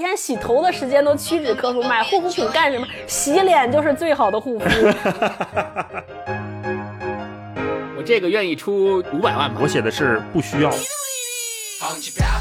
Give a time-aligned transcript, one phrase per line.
[0.00, 2.86] 天洗头的时间都屈指可数，买护肤品干什么？
[3.06, 4.64] 洗脸就是最好的护肤。
[7.96, 9.60] 我这个愿意出五百万吧。
[9.60, 10.70] 我写的是不需要。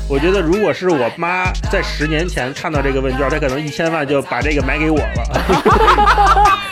[0.07, 6.59] 我觉得如果是我妈在十年前看到这个问卷，她可能一千万就把这个买给我了。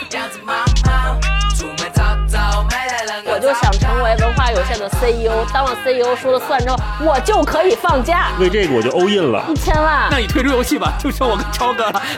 [4.08, 8.28] 为文化有限的 CEO，当了 CEO 说了算之后，我就可以放假。
[8.40, 10.08] 为这个我就 all in 了，一千万。
[10.10, 12.02] 那你退出游戏吧，就剩我跟超哥了。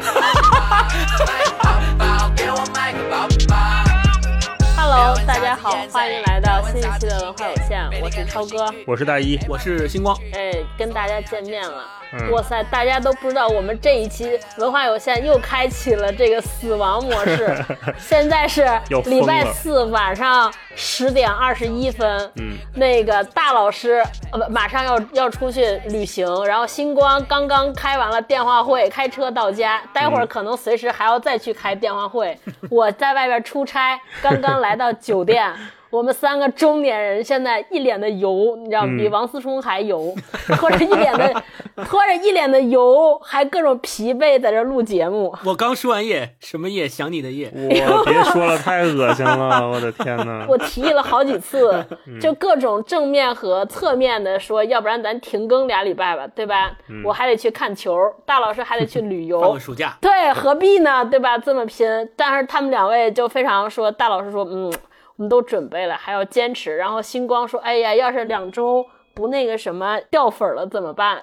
[5.03, 8.71] Hello，大家好，欢迎来到新一期的文化有限，我是超哥。
[8.87, 10.15] 我是大一，我是星光。
[10.35, 11.83] 哎，跟大家见面了。
[12.13, 17.57] 嗯哇塞，大家都不知道我们这一期文化有限又开启了这个死亡模式。
[17.97, 18.69] 现在是
[19.07, 22.31] 礼拜四晚上十点二十一分。
[22.35, 32.37] 嗯，那个大老师呃不马上要要出去旅行，然后星光刚刚开完了电话会，开车到家，待会儿可能随时还要再去开电话会。
[32.69, 35.55] 我在外边出差，刚刚来到酒店。
[35.91, 38.97] 我们三个中年人现在一脸的油，你知道吗？
[38.97, 40.15] 比王思聪还油，
[40.57, 41.43] 拖着一脸的
[41.85, 45.35] 拖着一脸的油，还各种疲惫，在这录节目。
[45.45, 46.87] 我刚说完夜，什么夜？
[46.89, 47.51] 想你的夜。
[47.53, 50.47] 我别说了，太恶心了，我的天哪！
[50.49, 51.85] 我提议了好几次，
[52.21, 56.71] 就各种正面和侧面的说，要不然咱停更俩礼拜吧，对吧？
[57.05, 61.05] 我还得去看球，大老师还得去旅游放个，暑假，对，何必呢？
[61.05, 61.37] 对吧？
[61.37, 64.73] 这么拼，但是他们两位就非常说，大老师说，嗯，
[65.21, 66.79] 我们都准备了，还要坚持。
[66.79, 71.23] 然后星光说，哎呀，要是两周不那个什么掉粉了怎么办？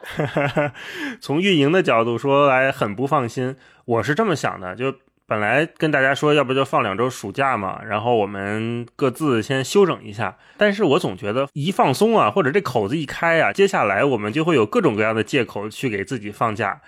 [1.19, 3.55] 从运营的角度说来，很不放心。
[3.85, 4.93] 我是这么想的，就
[5.25, 10.37] 本来跟大家说，要不就放两周暑假嘛，然后我们各自先休整一下。
[10.57, 16.79] 但是我总觉得一放松啊，或者这口子一开啊，接下来我们就会有各种各样的借口去给自己放假。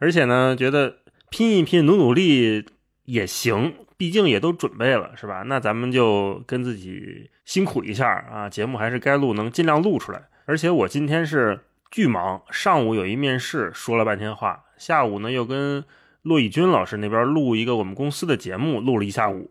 [0.00, 0.96] 而且呢，觉得
[1.30, 2.66] 拼一拼、努努力
[3.06, 5.42] 也行，毕竟也都准备了，是吧？
[5.44, 10.22] 那咱们就跟自己辛苦一下啊，节目还是该录能尽量录出来。
[10.46, 11.60] 而且我今天是
[11.90, 15.84] 巨忙，上午有一面试，说了半天话，下午呢又跟
[16.22, 19.50] 骆以军老师那边录一个我们公司的节目，录了一下午，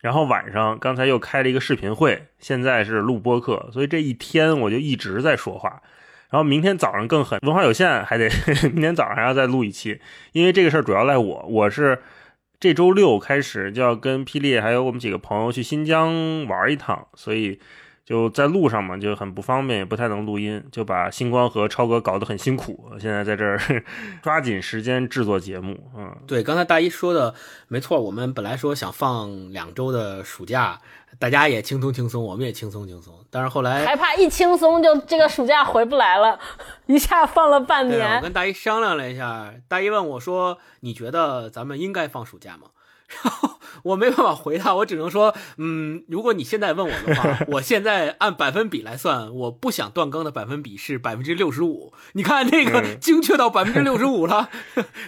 [0.00, 5.82] 然后晚上刚才又开了一个视频会，现在是录播课，所以这一天我就一直在说话。
[6.28, 8.28] 然后明天早上更狠，文化有限还得
[8.74, 10.00] 明天早上还要再录一期，
[10.32, 11.98] 因为这个事儿主要赖我，我是
[12.58, 17.60] 这周六开始就要跟霹雳还有我们几个朋友去新疆玩一趟，所以
[18.06, 22.88] 就在路上嘛，就很不方便，也不太能录音，就把星光和超哥搞得很辛苦。
[23.00, 23.60] 现在在这儿
[24.22, 27.34] 抓紧时间制作节目，嗯，对，刚才大一说的
[27.66, 30.78] 没错，我们本来说想放两周的暑假，
[31.18, 36.38] 大家也轻松轻松，我们也轻松轻松，但是后来害怕一轻松就这个暑假回不来了，
[36.86, 38.22] 一下放了半对啊，我。
[38.22, 42.68] 跟大一商量了一下，大一问我说：“你觉得咱们应该放暑假吗？”
[43.08, 43.50] 然后
[43.84, 51.92] 我没办法回答，我只能说，嗯，如果你现在问我的话，我现在按百分比来算，我不想断更的百分比是百分之六十五。
[52.14, 54.48] 你看这个嗯精确到百分之六十五了。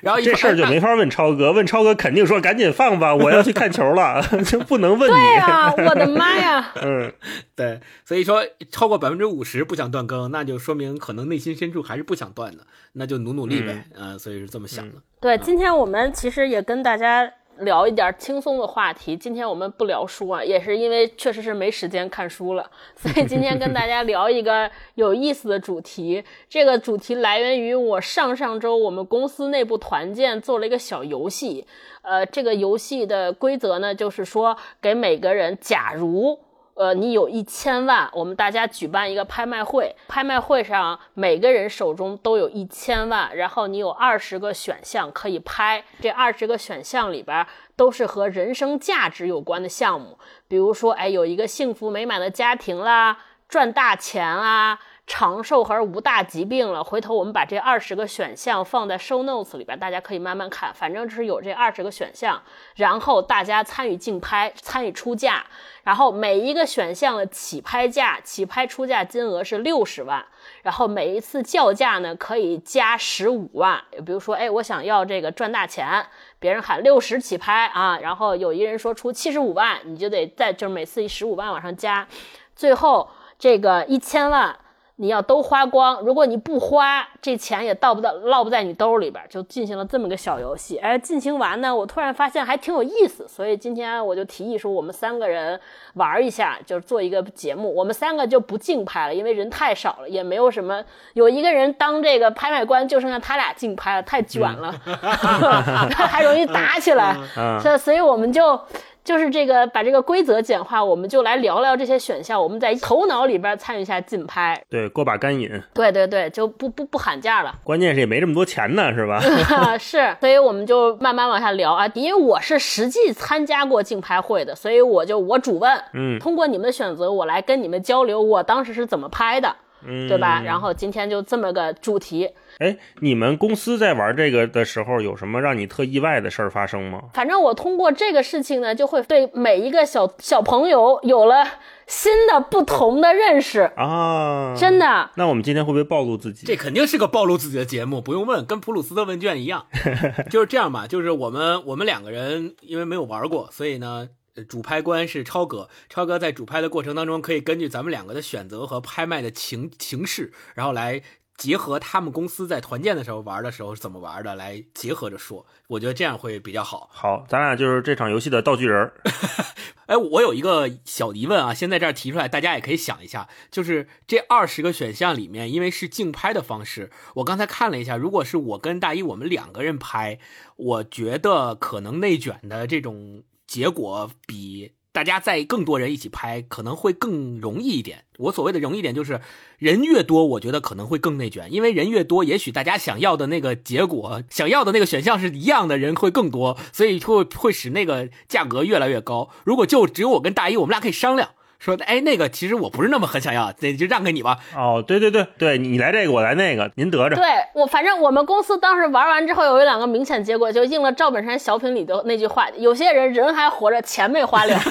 [0.02, 5.14] 然后这事儿就没法问超哥，问超哥肯定说赶紧放吧，我要去看球了， 就不能问你。
[5.14, 6.72] 对啊，我的妈呀！
[6.80, 7.12] 嗯，
[7.56, 13.86] 对，所以说超过百分之五十不想断更，那就说明可能内心深处还是不想断的，那就努努力呗。
[13.96, 14.94] 嗯、所以是这么想的。
[15.20, 19.16] 对，今天我们其实也跟大家聊一点轻松的话题。
[19.16, 26.22] 今天我们不聊书啊，也是因为确实是没时间看书了，所以今天跟大家聊一个有意思的主题。
[26.48, 31.66] 这个主题来源于我上上周我们公司内部团建做了一个小游戏。
[32.02, 36.38] 呃，这个游戏的规则呢，就是说给每个人，假如
[36.78, 47.44] 呃，你有一千万，我们大家举办一个拍卖会，拍卖会上每个人手中都有一千万，然后你有二十个选项可以拍，这二十个选项里边
[47.74, 50.16] 都是和人生价值有关的项目，
[50.46, 53.18] 比如说，哎，有一个幸福美满的家庭啦，
[53.48, 54.78] 赚大钱啦。
[55.10, 60.70] 长寿和无大疾病了，回头我们把这二十个选项放在 show notes 里边，大家可以慢慢看。
[60.74, 62.42] 反正就是有这二十个选项，
[62.74, 65.46] 然后大家参与竞拍，参与出价，
[65.88, 70.22] 然后每一个选项的起拍价、起拍出价金额是六十万，
[70.62, 73.82] 然后每一次叫价呢可以加十五万。
[74.04, 76.04] 比如说，哎，我想要这个赚大钱，
[76.38, 82.06] 别人喊六十起拍啊，然后有一人说出七十五万，你就得再就是每次十五万往上加，
[82.54, 83.08] 最后
[83.38, 84.54] 这个一千万。
[85.00, 90.76] 你要都花光，如果你不花，这钱也到不到落不在你兜里边，就进行了这么个小游戏。
[90.78, 95.58] 哎，进行完呢，我突然发现还挺有意思，所以今天我就提议说，我们三个人
[95.94, 97.72] 玩一下，就是做一个节目。
[97.72, 100.82] 我们三个就不竞拍了，因为人太少了，也没有什么
[101.14, 104.74] 有一个人当这个拍卖官，就剩下他俩竞拍了，太卷了，
[105.94, 107.16] 还容易打起来。
[107.36, 108.60] 嗯所所以我们就。
[109.08, 114.62] 就是这个把这个规则简化，我们就来聊聊这些选项，我们在头脑里边参与一下竞拍。
[114.68, 115.50] 对，过把干瘾。
[115.72, 117.54] 对对对，就不不不喊价了。
[117.64, 119.18] 关键是也没这么多钱呢，是吧？
[119.80, 121.90] 是，所以我们就慢慢往下聊啊。
[121.94, 129.56] 因为我是实际参加过竞拍会的，所以我就我主问，嗯通过你们的选择，我来跟你们交流我当时是怎么拍的，
[129.86, 130.42] 嗯，对吧？
[130.44, 132.28] 然后今天就这么个主题，
[132.58, 137.04] 哎，你们公司在玩这个的时候，有什么让你特意外的事儿发生吗？
[137.14, 141.44] 反正我通过这个事情呢，就会对每一个小小朋友有了
[141.86, 144.78] 新的不同的认识，啊，真。
[144.78, 145.10] 的。
[145.16, 146.46] 那我们今天会不会暴露自己？
[146.46, 149.66] 这肯定是个暴露自己的节目，不用问，跟普鲁斯特问卷一样，
[150.30, 150.86] 就是这样吧。
[150.86, 155.68] 就是我们我们两个人因为没有玩过，所以呢，呃主拍官是超哥。
[155.88, 161.02] 超哥在主拍的过程当中，可以根据咱们两个的选择和拍卖的情情势，然后来
[161.38, 165.46] 结合他们公司在团建的时候玩的时候是怎么玩的，来结合着说。
[165.68, 166.90] 我觉得这样会比较好。
[166.92, 168.92] 好，咱俩就是这场游戏的道具人。
[169.86, 180.18] 哎，我有一个小疑问啊，先在这儿提出来，大家也可以想一下，就是这二十个选项里面，因为是竞拍的方式，我刚才看了一下，如果是我跟大一我们两个人拍，
[180.56, 188.02] 我觉得可能内卷的这种结果比大家在更多人一起拍可能会更容易一点。
[188.16, 189.20] 我所谓的容易一点，就是
[189.56, 199.30] 人越多，我觉得可能会更内卷，因为人越多，也许大家想要的那个结果、想要的那个选项是一样的，人会更多，所以会会使那个价格越来越高。
[199.44, 201.30] 如果就只有我跟大一，我们俩可以商量。
[201.58, 204.38] 说，哎，那个其实我不是那么很想要，那就让给你吧。
[204.56, 207.16] 哦，对对对对，你来这个，我来那个，您得着。
[207.16, 207.24] 对
[207.54, 214.54] 我，反正我们公司当时玩完之后，有两个明显结果，就应了赵本山小品里的那句话：有些人人还活着，钱没花了，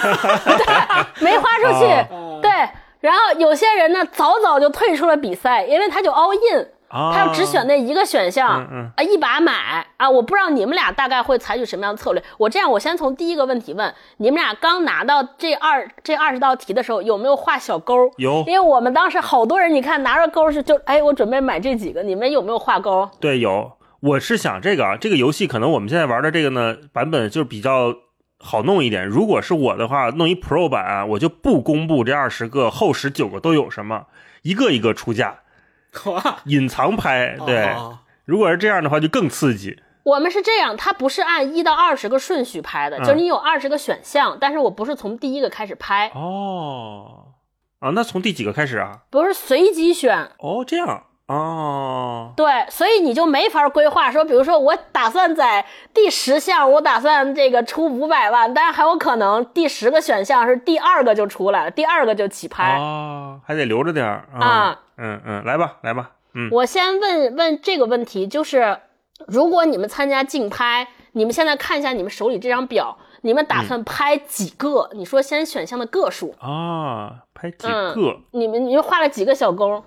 [0.58, 2.52] 对，没花出去，哦对。
[3.00, 10.10] 然后有些人呢，早早就退出了比赛，因为他就 all in，啊，他要只选那一个选项，嗯嗯啊，一把买啊！
[10.10, 12.24] 我不知道你们俩大概会采取什么样的策略。
[12.38, 18.10] 我这样，我先从第一个问题问你们俩：刚拿到这二这二十道题的时候，有没有画小勾？
[18.18, 23.10] 有因为我们当时好多人，你看拿着勾是就哎，我准备买这几个，你们有没有画勾？
[23.20, 23.74] 对有。
[24.00, 27.96] 我是想这个啊，这个游戏可能我们现在玩的这个呢版本就是比较
[28.40, 29.04] 好弄一点。
[29.06, 34.06] 如果是我的话，弄一 Pro 版啊，我就不公布这二十个后十九个都有什么，
[34.44, 35.38] 一个一个出价，哇，
[36.46, 37.36] 隐藏拍。
[37.46, 39.80] 对，哦如果是这样的话，就更刺激。
[40.04, 47.34] 我们是这样，它不是按一到二十个顺序拍的，嗯就是你有二十个选项，但是我不是从第一个开始拍，哦，
[47.80, 49.00] 啊，那从第几个开始啊？
[49.10, 50.32] 不是随机选。
[50.40, 62.78] 哦，这样哦，对，所以你就没法规划说，比如说我打算在第十项，我打算这个出五百万，但是很有可能第十个选项是第二个就出来了，第二个就起拍。
[62.78, 64.80] 哦，还得留着点儿啊。
[64.98, 66.12] 嗯嗯，来吧，来吧。
[66.34, 68.78] 嗯，我先问问这个问题，就是
[69.28, 74.90] 如果你们参加竞拍，你们现在看一下你们手里这张表，你们打算拍几个？
[74.94, 78.18] 你说先选项的个数，啊，拍几嗯个？
[78.32, 79.84] 你们你们画了几个小勾？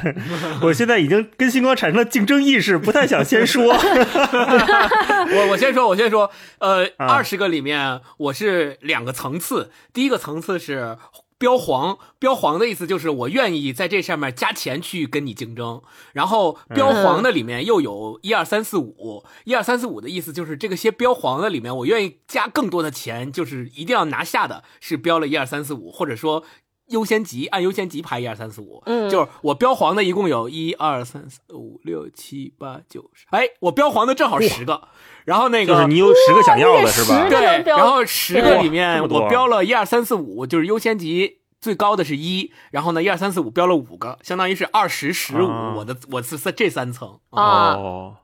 [0.62, 3.64] 我现在已经跟星光产生了竞争意识，不太想先说。
[3.72, 10.96] 我我先说，我先说，呃，啊二十个里面我是两个层次，第一个层次是。
[11.42, 26.44] 标黄，标黄的意思就是我愿意在这上面加钱去跟你竞争，然后标黄的里面又有一二三四五，一二三四五的意思就是这个些标黄的里面，我愿意加更多的钱，就是一定要拿下的是标了一二三四五，或者说
[26.92, 29.10] 优先级按优先级排一二三四五，嗯。
[29.10, 34.88] 就是我标黄的一共有一二三四五六七八九十，哎，我标黄的正好十个，
[35.24, 37.28] 然后那个就是你有十个想要的是吧？
[37.28, 47.18] 对然后十个里面我标了一二三四五，就是优先级最高的是一，然后呢一二三四五标了五个，相当于是二十十五啊，我的我是这三层。
[47.30, 47.74] 啊。
[47.74, 48.16] 哦，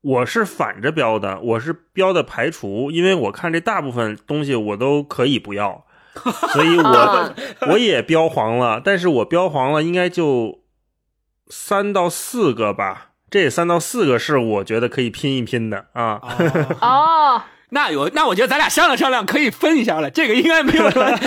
[0.00, 5.84] 我是反着标的，我是标的排除，因为我看这大部分东西我都可以不要，
[6.52, 7.34] 所以我、啊
[7.70, 10.60] 我也标黄了，但是我标黄了应该就
[11.48, 13.10] 三到四个吧。
[13.30, 21.26] 这三到四个是我觉得可以拼一拼的啊，哦， 哦，那有那我觉得咱俩商量商量，可以分一下了，这个应该没有问题。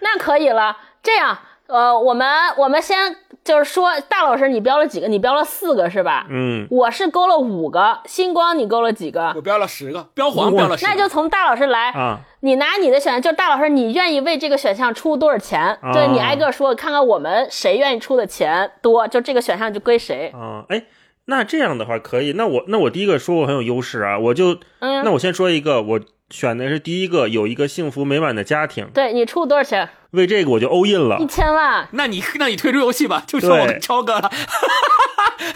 [0.00, 0.76] 那可以了。
[1.02, 2.28] 这样，呃，我们
[2.58, 5.08] 我们先就是说，大老师你标了几个？
[5.08, 6.26] 你标了四个是吧？
[6.28, 9.32] 嗯，我是勾了五个，星光你勾了几个？
[9.34, 12.20] 我标了十个，标黄标了十个，那就从大老师来啊。
[12.40, 15.78] 你拿你的选项，就大老师，你愿意为这个选项出多少钱？
[15.80, 20.30] 啊对你挨个说，看看我们谁愿意出的钱多，就这个选项就归谁。
[20.34, 20.84] 啊，哎，
[21.24, 22.32] 那这样的话可以。
[22.32, 26.00] 那我那我第一个说我很有优势啊，我就嗯，那我先说一个，我
[26.34, 29.88] 选的是第一个，有一个幸福美满的家庭，对你出多少钱？
[30.10, 31.86] 为这个我就 all in 了一，千万。
[31.92, 34.28] 那你那你退出游戏吧，就说我对超哥了，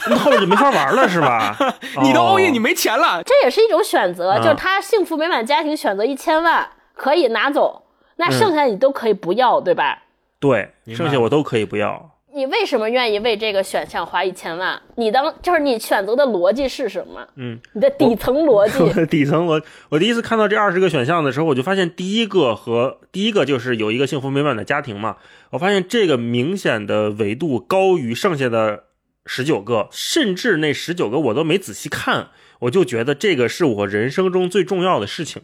[0.08, 1.56] 那后面就没法玩了是吧？
[2.00, 3.20] 你都 all in，哦你没钱了。
[3.24, 7.82] 这也是一种选择，啊就是他幸福美满家庭选择一千万可以拿走，
[8.16, 10.04] 那剩下你都可以不要，对吧？
[10.38, 12.12] 对，剩下我都可以不要。
[12.38, 14.80] 你为什么愿意为这个选项花一千万？
[14.94, 17.26] 你当就是你选择的逻辑是什么？
[17.34, 19.06] 嗯，你 的底层逻辑。
[19.06, 25.16] 底层逻我第一次看到这二十个选项的时候，我就发现第一个和第一个就是有一个幸福美满的家庭嘛，
[25.50, 28.84] 我发现这个明显的维度高于剩下的
[29.26, 32.28] 十九个，甚至那十九个我都没仔细看，
[32.60, 35.42] 我就觉得这个是我人生中最重要的事情。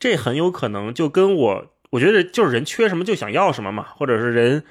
[0.00, 4.64] 这很有可能就跟我，我觉得就是人缺什么就想要什么嘛，或者是人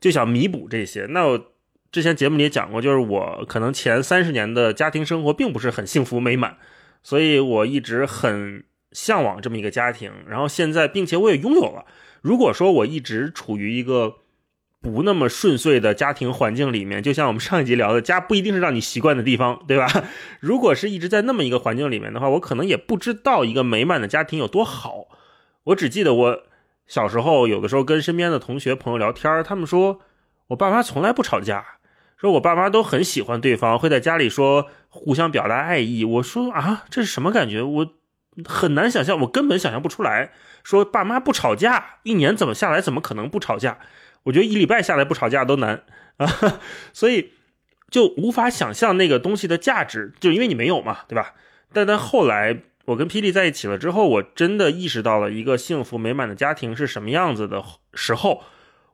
[0.00, 1.06] 就想弥补这些。
[1.10, 1.52] 那我
[1.92, 6.56] 之前节目里也讲过，就是我可能前三十年的家庭生活并不是很幸福美满，
[7.02, 10.10] 所以我一直很向往这么一个家庭。
[10.26, 11.84] 然后现在，并且我也拥有了。
[12.22, 14.16] 如果说我一直处于一个
[14.82, 19.86] 不那么顺遂的家庭环境里面，就像我们上一集聊的，家不一定是让你习惯的地方，对吧？
[20.40, 25.08] 如果是一直在那么一个环境里面的话，我可能也不知道一个美满的家庭有多好。
[25.64, 26.42] 我只记得我
[26.90, 30.00] 小时候有的时候跟身边的同学朋友聊天，他们说
[30.48, 31.64] 我爸妈从来不吵架，
[32.16, 36.04] 说我爸妈都很喜欢对方，会在家里说互相表达爱意。
[36.04, 37.62] 我说啊，这是什么感觉？
[37.62, 37.86] 我
[38.44, 40.32] 很难想象，我根本想象不出来。
[40.64, 43.78] 说爸妈不吵架，一年怎么下来，怎么可能不吵架？
[44.24, 45.84] 我觉得一礼拜下来不吵架都难
[46.16, 46.26] 啊，
[46.92, 47.34] 所以
[47.88, 51.34] 就无法想象那个东西的价值，就因为你没有嘛，对吧？
[51.72, 57.62] 但但后来我跟霹雳在一起了之后，我真的意识到了一个幸福美满的家庭是什么样子的
[57.94, 58.42] 时候，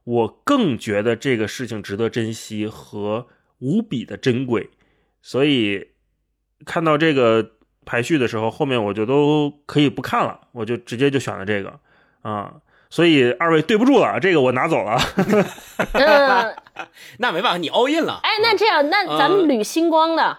[0.04, 3.28] 我更觉得这个事情值得珍惜和
[3.58, 4.70] 无比的珍贵。
[5.22, 5.88] 所以
[6.64, 7.52] 看到这个
[7.84, 11.80] 排序的时候，后面我就都可以不看了，我就直接就选了这个
[12.22, 12.54] 啊。
[12.88, 14.96] 所以二位对不住了，这个我拿走了。
[15.92, 16.56] 嗯，
[17.18, 18.20] 那没办法，你 all in 了。
[18.22, 20.38] 哎，那这样，那咱们捋星光的，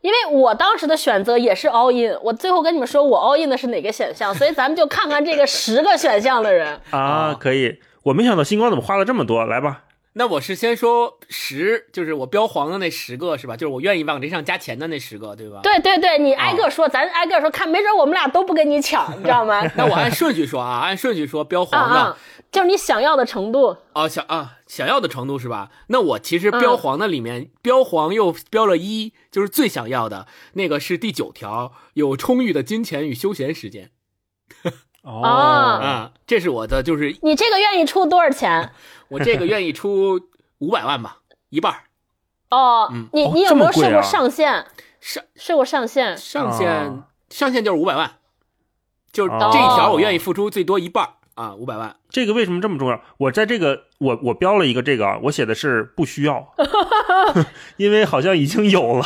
[0.00, 6.80] 因为我当时的选择也是 all in，我最后跟你们说我 all in 的是哪个选项， 所以咱们就看看这个十个选项的人。
[6.90, 7.80] 啊，可以。
[8.04, 9.82] 我没想到星光怎么花了这么多，来吧。
[10.18, 13.56] 那我是先说十，就是我标黄的那十个是吧？
[13.56, 15.60] 就是我愿意往这上加钱的那十个，对吧？。
[15.62, 19.62] 对对对，你挨个说，咱挨个说，看没准我们俩都不跟你抢，你知道吗？
[19.78, 22.18] 那我按顺序说啊，按顺序说，标啊黄的啊，
[22.50, 23.76] 就是你想要的程度。
[23.92, 25.70] 哦，想啊想要的程度是吧？
[25.86, 33.92] 那我其实标黄的里面，标黄又标了一，就是最想要的那个是第九条，有充裕的金钱与休闲时间
[35.10, 35.22] 哦。
[35.22, 38.72] 啊，这是我的，就是你这个愿意出多少钱？
[39.08, 40.20] 我这个愿意出
[40.58, 41.78] 五百万吧，一半儿。
[42.50, 43.08] 哦，嗯。
[43.12, 44.66] 你哦你有没有设过上限？
[45.00, 46.16] 上设过上限？
[46.16, 47.08] 上限、啊。
[47.30, 48.18] 上限就是五百万，
[49.12, 51.94] 就这一条我愿意付出最多一半儿啊，五百万。
[52.10, 53.00] 这个为什么这么重要？
[53.16, 56.52] 我在这个我我标了一个这个啊，我写的是不需要，
[57.78, 59.04] 因为好像已经有了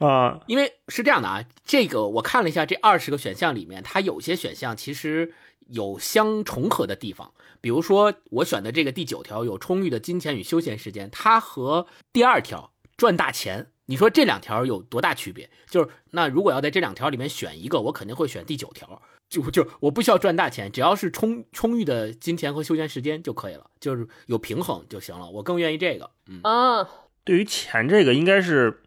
[0.00, 0.40] 啊。
[0.46, 5.34] 因为是这样的啊，这个我看了一下，这二十个选项里面，它有些选项其实
[5.68, 7.30] 有相重合的地方。
[7.60, 15.50] 比如说我选的这个第九条有充裕的金钱与休闲时间，它和第二条赚大钱，你说这两条有多大区别？
[15.68, 19.02] 就是那如果要在这两条里面选一个，我肯定会选第九条。
[19.30, 25.30] 就就我不需要赚大钱，只要是充充裕的金钱和休闲时间就可以了，就是有平衡就行了。
[25.30, 26.86] 我更愿意这个，嗯，啊，
[27.24, 28.82] 对于钱这个，应该是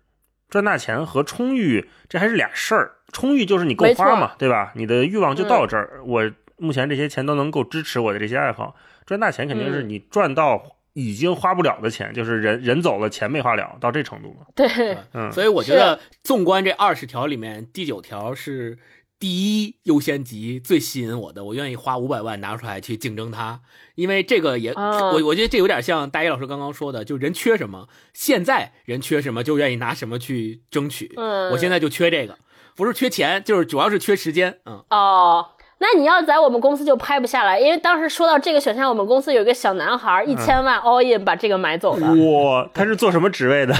[0.50, 2.98] 赚大钱和充裕，这还是俩事儿。
[3.14, 4.74] 充裕就是你够花嘛，对吧？
[4.76, 8.76] 你的欲望就到这儿，我目前这些钱都能够支持我的这些爱好。
[9.06, 14.48] 赚大钱肯定是嗯你赚到已经花不了的钱，就是人人走了，钱没花了，到这程度了。
[14.56, 18.78] 对，嗯，所以我觉得，纵观这二十条里面，第九条是
[19.24, 19.30] 第
[19.63, 23.62] 一优先级最吸引我的，我愿意花五百万拿出来去竞争它，
[23.96, 31.13] 因为这个也，啊我我觉得这有点像大一老师刚刚说的，就人缺什么，现在人缺什么就愿意拿什么去争取。
[31.15, 32.38] 嗯，我现在就缺这个，
[32.75, 34.60] 不是缺钱，就是主要是缺时间。
[34.65, 35.51] 嗯，哦，
[35.84, 42.08] 那你要在我们公司就拍不下来，因为当时说到这个选项，我们公司有一个小男孩，一千万 all in 把这个买走了。
[42.08, 43.74] 哇，他是做什么职位的？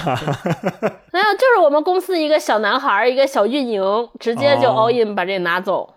[1.14, 3.82] 没有，就是我们公司一个小男孩，一个小运营，
[4.20, 5.94] 直接就哦 all in 把这拿走，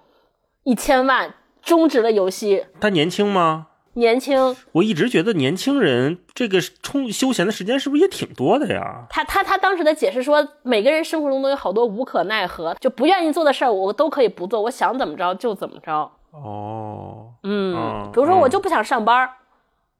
[0.62, 2.66] 一千万终止了游戏。
[2.80, 3.66] 他年轻吗？
[3.96, 9.06] 年轻，我一直觉得年轻人这个充休闲的时间是不是也挺多的呀？
[9.08, 15.92] 他他他当时的解释说，每个人生活中都有好多无可奈何，就不愿意做的事儿，我都可以不做，我想怎么着就怎么着。
[16.30, 19.30] 哦，嗯嗯，比如说嗯我就不想上班儿，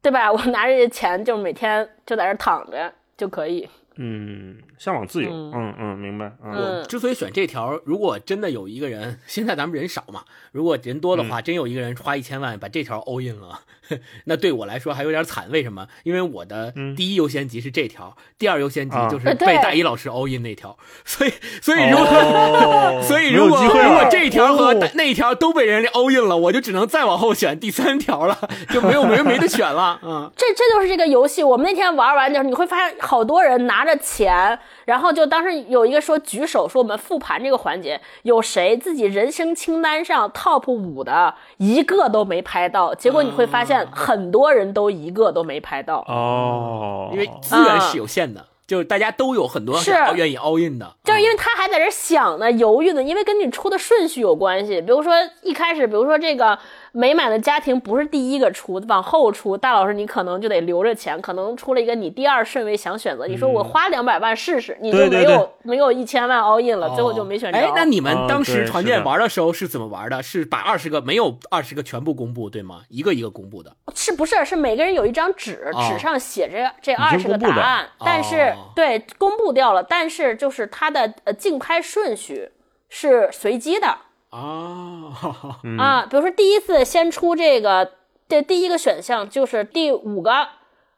[0.03, 0.31] 对吧？
[0.31, 3.67] 我拿着这钱，就每天就在这儿躺着就可以。
[3.95, 13.61] 嗯，向往自由，嗯嗯嗯，明白，嗯嗯之所以选这条，如果真的有一个人，现在咱们人少嘛，如果人多的嗯话，真有一个人花一千万把这条 all in 了，
[14.25, 15.47] 那对我来说还有点惨。
[15.49, 15.87] 为什么？
[16.03, 21.31] 因为我的嗯第一优先级是这条，第二优先级啊就是被大一老师 all in 那条，所以
[21.61, 28.37] 所以如果、哦 所以如果如果这一条和哦那一条都被人家 all in 了，我就只能再往后选第三条了，
[28.69, 29.99] 就没有没没得选了。
[30.03, 31.43] 嗯，这这就是这个游戏。
[31.43, 46.05] 我们那天玩完就是你会发现好多人拿着钱，然后就当时有一个说举手说我们复盘这个环节，有谁自己人生清单上 top 五的一个都没拍到，结果你会发现很多人都一个都没拍到。
[46.07, 54.81] 哦，因为资源是有限的，就是大家都有很多是愿意 all in 的，就是因为他还在这想呢，犹豫呢，因为跟你出的顺序有关系。
[54.81, 56.57] 比如说一开始，比如说这个
[56.91, 67.57] 美满的家庭不是第一个出，往后出，大老师你可能就得留着钱，可能出了一个你第二顺位想选择，你说我花两百万试试，你就对对对没有没有一千万 all in 了，最后就没选着。
[67.57, 70.21] 哎，那你们哦当时团建玩的时候是怎么玩的？
[70.23, 72.81] 是把二十个没有二十个全部公布，对吗？
[72.89, 73.75] 一个一个公布的。
[73.93, 82.51] 是不是是每个人有一张纸，哦纸上写着这二十个答案，但是、哦对公布掉了，但是就是它的呃竞拍顺序
[82.89, 83.97] 是随机的。
[84.29, 85.77] 啊，嗯。
[85.77, 87.91] 啊，比如说第一次先出这个，
[88.27, 90.47] 这第一个选项就是第五个，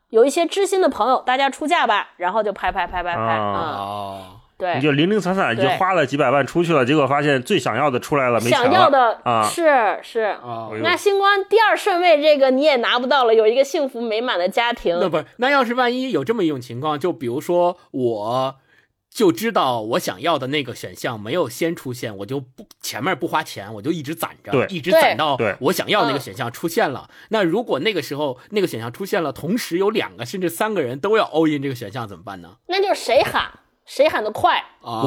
[0.09, 4.35] 有一些知心的朋友，大家出价吧，然后就拍拍拍拍拍，啊。
[4.57, 4.75] 对。
[4.75, 9.43] 你，就零零散散就花了几百万出去了，结果发现最想要的出来了，没钱想要的啊。
[9.43, 10.37] 是是。
[10.43, 10.71] 哦。
[10.73, 10.83] 哎呦。
[10.83, 18.55] 那星光第二顺位这个你也拿不到了，有一个幸福美满的家庭，那不是，那要是万一有这么一种情况，就比如说我
[19.11, 27.09] 就知道我想要的那个选项没有先出现，我就不前面不花钱，我就一直攒着对，一直攒到我想要那个嗯选项出现了。
[27.29, 32.57] 那如果那个时候那个选项出现了，同时有两个甚至三个人都要 all in 这个选项怎么办呢？
[32.67, 33.51] 那就是谁喊
[33.85, 35.01] 谁喊得快啊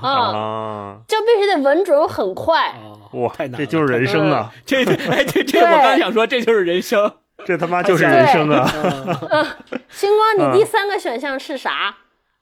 [0.00, 1.00] 啊， 啊！
[1.06, 2.70] 就必须得稳准很快。
[2.82, 4.52] 哦哇太，难了，这就是人生啊！
[4.64, 7.12] 这哎这这我刚想说，这就是人生。
[7.46, 8.64] 这他妈就是人生啊！
[9.88, 11.94] 星光，嗯你第三个选项是啥？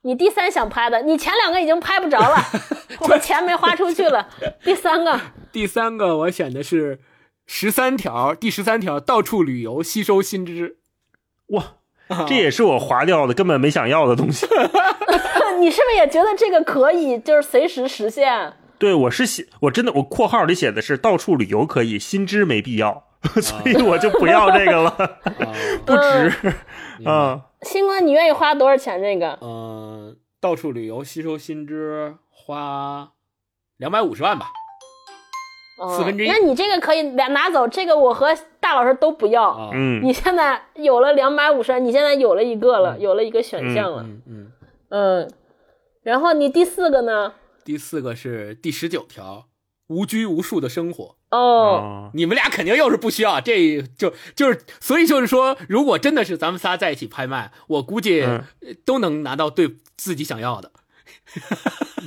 [0.07, 2.37] 你第三想拍的，你前两个已经拍不着了，
[3.11, 4.29] 我钱没花出去了。
[4.63, 5.21] 第三个，
[5.51, 7.01] 第三个我选的是
[7.45, 10.77] 十三条，第十三条到处旅游吸收新知。
[11.49, 11.79] 哇，
[12.29, 14.47] 这也是我划掉的，根本没想要的东西。
[15.59, 18.53] 你是不是也觉得这个可以，就是随时实现？
[18.79, 23.03] 对，我是写，我真的，我括号里写的是到处旅游可以，新知没必要，
[23.43, 25.19] 所以我就不要这个了，
[25.85, 26.55] 不值
[27.05, 27.46] 啊。
[27.67, 29.03] 星哥，你愿意花多少钱？
[29.03, 33.13] 这个嗯、到处旅游吸收新知，花
[33.77, 34.47] 两百五十万吧。
[35.95, 39.51] 四分之一嗯那你这个可以拿拿走，这个我和大老师都不要。
[39.51, 44.03] 啊，嗯，你现在有了两百五十万，你现在有了一个了，有了一个选项了。
[44.03, 44.53] 嗯嗯。
[44.89, 45.31] 嗯，
[46.03, 47.35] 然后你第四个呢？
[47.63, 49.49] 第四个是第十九条，
[49.89, 51.17] 无拘无束的生活。
[51.31, 58.27] 哦，哦，你们俩肯定又是不需要，这就就是，所以就是说，如果真的是咱们仨在一起拍卖，我估计
[58.85, 60.71] 都能拿到对自己想要的。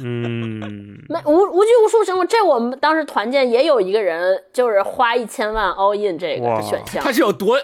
[0.01, 7.11] 嗯， 没无无拘无束生活，这我们当时团建也有一个人，就是花一千万 all in 这个哇选项他。
[7.11, 7.57] 是有多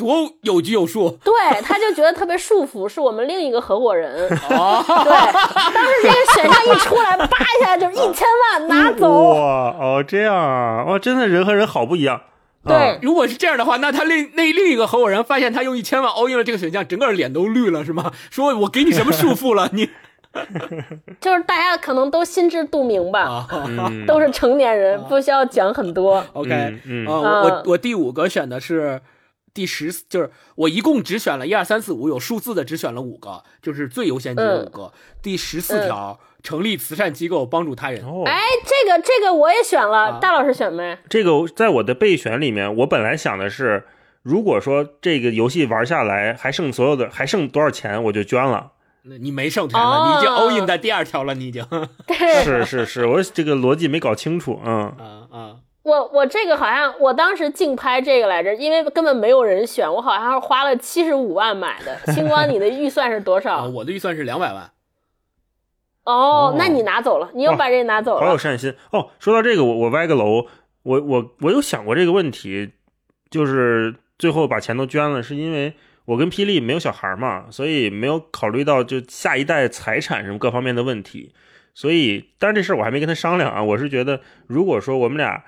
[0.00, 1.32] 多有拘有束对，
[1.62, 4.26] 他就觉得特别束缚，是我们另一个合伙人。
[4.50, 5.12] 哦， 对，
[5.72, 9.08] 当时这个选项一出来，叭一下就是一千万拿走。
[9.08, 12.22] 哇，哦，这样啊，哇，真的人和人好不一样。
[12.66, 18.12] 对啊如果是这样的话，那他另那另一个合伙人发现他用一千万 all in 了这个选项，整个脸都绿了，是吗？
[18.30, 19.70] 说我给你什么束缚了？
[19.72, 19.88] 你
[21.20, 26.24] 就是大家可能都心知肚明吧，啊 嗯，都是成年人，不需要讲很多。
[26.34, 26.50] ，OK，
[26.84, 29.00] 嗯嗯啊，我我我第五个选的是
[29.52, 34.92] 第十，就是我一共只选了一二三四五，有数字的只选了五个，就是最优先级的五个。
[35.22, 38.04] 第十四条，成立慈善机构帮助他人。
[38.04, 40.96] 哦，哎，这个这个我也选了，啊大老师选没？
[41.08, 43.84] 这个在我的备选里面，我本来想的是，
[44.22, 48.72] 如果说这个游戏玩下来还剩所有的还剩多少钱，我就捐了。
[49.02, 51.66] 那你没剩钱了，哦你已经 all in 在第二条了，你已经。
[52.44, 54.60] 是是是，我这个逻辑没搞清楚。
[54.64, 54.94] 嗯，
[55.30, 55.56] 啊！
[55.82, 62.12] 我我这个好像我当时竞拍这个来着，因为根本没有人选，我好像是花了七十五万买的。
[62.12, 63.64] 星光，你的预算是多啊，少？
[63.72, 64.70] 我的预算是两百万。
[66.04, 68.20] 哦哦，那你拿走了，你又把这拿走了。
[68.20, 69.10] 好有善心哦。
[69.18, 70.46] 说到这个，我我歪个楼，
[70.82, 72.72] 我我我有想过这个问题，
[73.30, 75.74] 就是最后把钱都捐了，是因为
[76.06, 81.32] 我跟霹雳没有小孩嘛，所以没有考虑到就下一代财产什么各方面的问题。
[81.72, 83.62] 所以，但是这事儿我还没跟他商量啊。
[83.62, 85.44] 我是觉得，如果说我们俩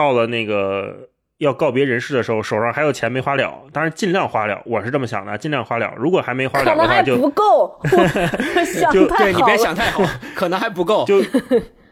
[0.00, 5.92] 到了那个要告别人世的时候，手上还有钱没花了，当然尽量花了，我是这么想的，尽量花了。
[5.98, 7.78] 如果还没花了可能还的话，就不够，
[8.94, 10.02] 就 对你别想太好，
[10.34, 11.04] 可能还不够。
[11.04, 11.22] 就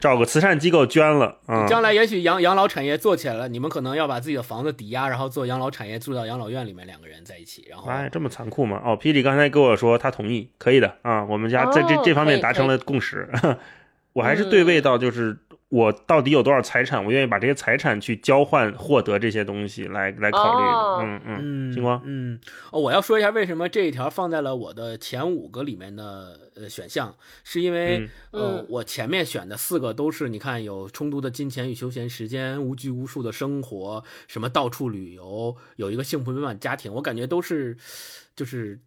[0.01, 1.67] 找个慈善机构捐了啊。
[1.67, 8.81] 将来也许养养老产业做起来了，你们可能要把自己的房子抵押，然后做养老产业，住到养老院里面，两个人在一起，然后哎，这么残酷吗？
[8.83, 13.29] 哦，霹雳刚才跟我说他同意，可以的啊，我们家在这、哦这方面达成了共识。
[14.15, 15.37] 我还是对味道就是
[15.69, 20.73] 我到底有多少财产，我愿意把这些财产去交换获得这些东西来来考虑的。
[20.73, 22.41] 哦嗯嗯，嗯，星光嗯，
[22.73, 37.77] 哦，我要说一下为什么这一条放在了我的前五个里面的呃选项，是因为、嗯呃嗯，我前面选的四个都是你看有充足的金钱与休闲时间，无拘无束的生活，什么到处旅游，有一个幸福美满家庭，我感觉都是
[38.35, 38.81] 就是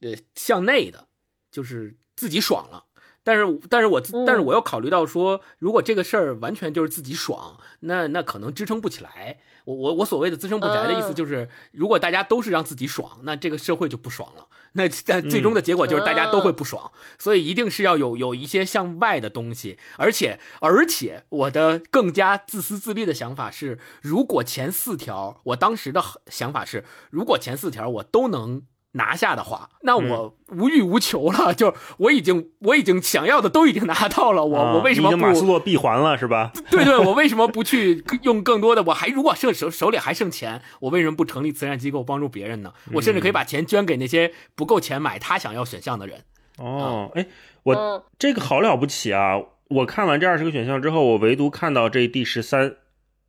[0.00, 1.06] 呃向内的，
[1.52, 2.86] 就是自己爽了。
[3.28, 9.38] 但是，但是我自，但是嗯我又考虑到说，如果这个事儿完全就是自己爽，那那可能支撑不起来。
[9.66, 14.46] 我我我所谓的支撑不起来的意思嗯就是，如果大家都是让自己爽，那这个社会就不爽了。
[14.72, 19.78] 那但最终的结果就是大家都会不爽，所以一定是要有有一些向外的东西。
[19.98, 28.62] 而且而且，我的更加自私自利的想法是，如果前四条，我当时的想法是，如果前四条我都能。
[28.92, 36.52] 拿下的话，那嗯我无欲无求了， 就我已经我已经想要的都已经拿到了，我、啊我为什么不你已经马斯洛闭环了是吧？
[36.70, 38.82] 对对，我为什么不去用更多的？
[38.84, 42.72] 我还如果剩手手里还剩钱，我为什么不成立慈善机构帮助别人呢？
[42.94, 46.24] 我甚至可以把钱捐给那些不够钱买他想要选项的人。
[46.56, 47.26] 哦，哎，
[47.62, 49.34] 我嗯这个好了不起啊！
[49.68, 52.76] 我看完这二十个选项之后，我唯独看到这第十三，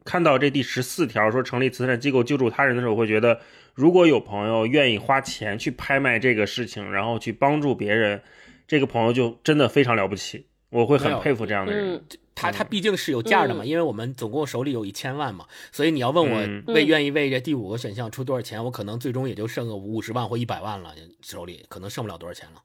[0.05, 3.39] 看到这第十四条说成立慈善机构救助他人的时候，我会觉得，
[3.73, 8.21] 如果有朋友愿意花钱去拍卖这个事情，然后去帮助别人，
[8.67, 11.95] 这个朋友就真的非常了不起，我会很佩服这样的人。
[11.95, 12.01] 嗯
[12.41, 13.67] 他他毕竟是有价的嘛，嗯。
[13.67, 16.63] 因为我们总共手里有一千万嘛，所以你要问嗯。
[16.67, 22.61] 我为愿意为这第五个选项出多少钱，我可能最终也就剩个五十万或一百万了，手里可能剩不了多少钱了，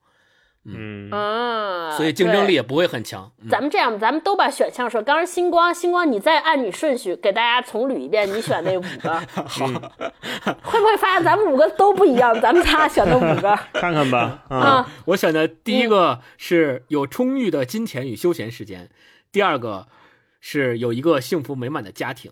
[0.65, 3.31] 嗯，啊，所以竞争力也不会很强。
[3.41, 5.01] 嗯咱们这样，咱们都把选项说。
[5.01, 9.13] 刚刚星光，星光，你再按你顺序给大家重捋一遍，你选那五个。
[9.45, 9.67] 好，
[10.63, 12.33] 会不会发现咱们五个都不一样？
[12.41, 18.89] 咱们仨选的五个 看看吧， 啊，啊，我选的第一个是有充裕的金钱与休闲时间，
[19.31, 19.87] 第二个
[20.41, 22.31] 是有一个幸福美满的家庭，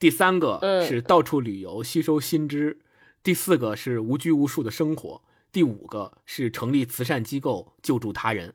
[0.00, 2.78] 第三个嗯是到处旅游吸收新知，
[3.22, 8.54] 第四个是无拘无束的生活，第五个是成立慈善机构救助他人。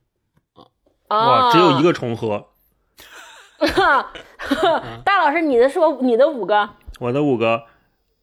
[0.53, 0.67] 啊
[1.09, 1.93] 哇，只有一个。
[1.93, 2.49] 重合。
[5.05, 7.65] 大老师，你的说你的五个，我的五个，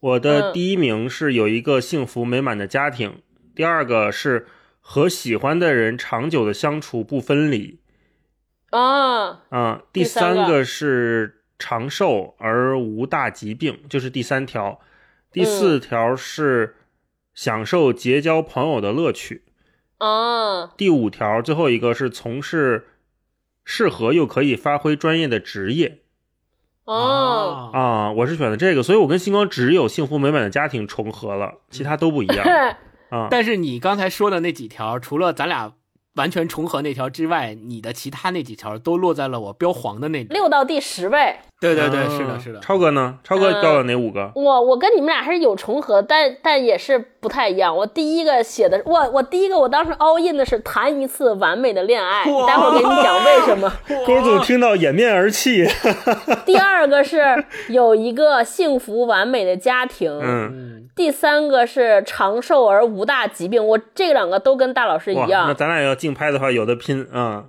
[0.01, 3.23] 我的嗯第一名是有一个幸福美满的家庭，
[3.55, 4.47] 第二个是
[4.81, 7.81] 和喜欢的人长久的相处不分离，
[8.71, 14.81] 啊，啊，第第三个是长寿而无大疾病，就是第三条。
[15.33, 16.77] 第四嗯条是
[17.41, 19.45] 享受结交朋友的乐趣。
[19.99, 22.89] 哦，第五条，最后一个是从事
[23.65, 26.01] 适合又可以发挥专业的职业
[26.85, 28.13] 哦，啊。
[28.13, 32.45] 我是选的这个，所以我跟星光只有幸福美满的家庭重合了，其他都不一样
[33.09, 33.29] 啊。
[33.31, 35.73] 但是你刚才说的那几条，除了咱俩
[36.17, 40.29] 完全重合那条之外，你的其他那几条都落在了我标黄的那里。
[40.29, 42.61] 六到第十位，对对对，啊是的，是的。
[42.61, 43.19] 超哥呢？
[43.23, 44.33] 超哥嗯标了哪五个？
[44.35, 47.77] 我我跟你们俩还是有重合，但但也是不太一样。
[47.77, 53.71] 我第一个写的，我我第一个我当时 all in 的是谈一次完美的恋爱，哇待会儿给你讲为什么。
[54.07, 55.67] 郭总听到掩面而泣。
[56.47, 63.65] 第二个是有一个幸福完美的家庭，嗯，嗯，第三个是长寿而无大疾病。
[63.65, 65.53] 我这两个都跟大老师一样，那。
[65.53, 67.45] 咱俩要竞拍的话，有的拼啊。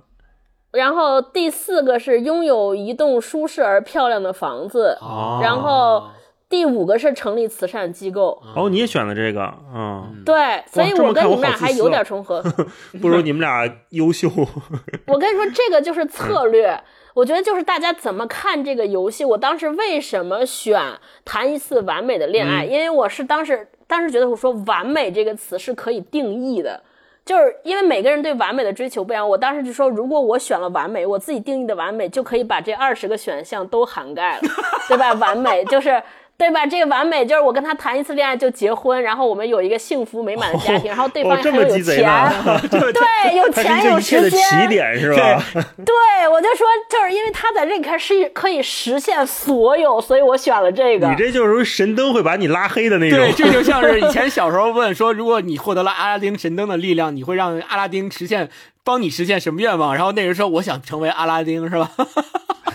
[0.72, 4.96] 然后第四个是拥有一栋舒适而漂亮的房子。
[5.00, 6.04] 啊然后
[6.48, 8.42] 第五个是成立慈善机构。
[8.54, 12.42] 哦，你也选了这个，嗯，对，所以我我跟你们俩还有点重合。
[13.00, 14.28] 不如你们俩优秀。
[15.08, 16.78] 我跟你说，这个就是策略。
[17.14, 19.22] 我觉得就是大家怎么看这个游戏。
[19.22, 20.80] 我当时为什么选
[21.26, 22.64] 谈一次完美的恋爱？
[22.64, 26.82] 因为我是当时当时觉得我说“完美”这个词是可以定义的，
[27.24, 29.28] 就是因为每个人对完美的追求不一样。
[29.28, 34.42] 我当时就说，如果我选了完美，我自己定义的完美就可以把这二十个选项都涵盖了，
[34.88, 35.12] 对吧？
[35.14, 36.02] 完美就是。
[36.42, 36.66] 对吧？
[36.66, 42.60] 这个完美就是我跟他谈一次恋爱就结婚，然后我们有一个幸福美满的家庭，然后对方哦，这么还有鸡贼钱，呢？
[42.68, 45.44] 对，有钱有一个一切的时间，起点是吧？
[45.84, 45.94] 对，
[46.28, 51.08] 我就说，就是因为他在这里开是可以实现所有，所以我选了这个。
[51.08, 53.18] 你这就是神灯会把你拉黑的那种。
[53.20, 58.48] 对，这就像是以前小时候问说，如果你获得了阿拉丁神灯的力量，你会让阿拉丁实现
[58.82, 59.94] 帮你实现什么愿望？
[59.94, 61.88] 然后那人说，我想成为阿拉丁，是吧？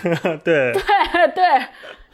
[0.44, 0.72] 对，对
[1.34, 1.44] 对，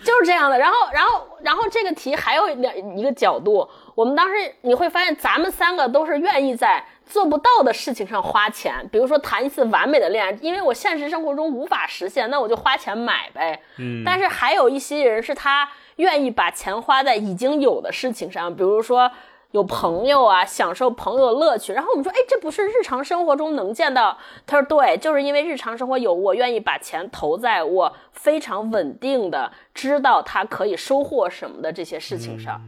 [0.04, 0.58] 就是这样的。
[0.58, 13.60] 然后，然后，然后这个题还有两一个角度，我们当时你会发现，咱们三个都是愿意在做不到的事情上花钱，比如说谈一次完美的恋爱，因为我现实生活中无法实现，那我就花钱买呗。
[13.78, 19.10] 嗯，但是还有一些人是他愿意把钱花在已经有的事情上，比如说
[19.54, 21.72] 有朋友啊，享受朋友的乐趣。
[21.72, 24.18] 然后我们说，哎，这不是日常生活中能见到？
[24.44, 32.60] 他说，对，就是因为日常生活有，我愿意把钱投在我非常稳定的知道他可以收获什么的这些事情上。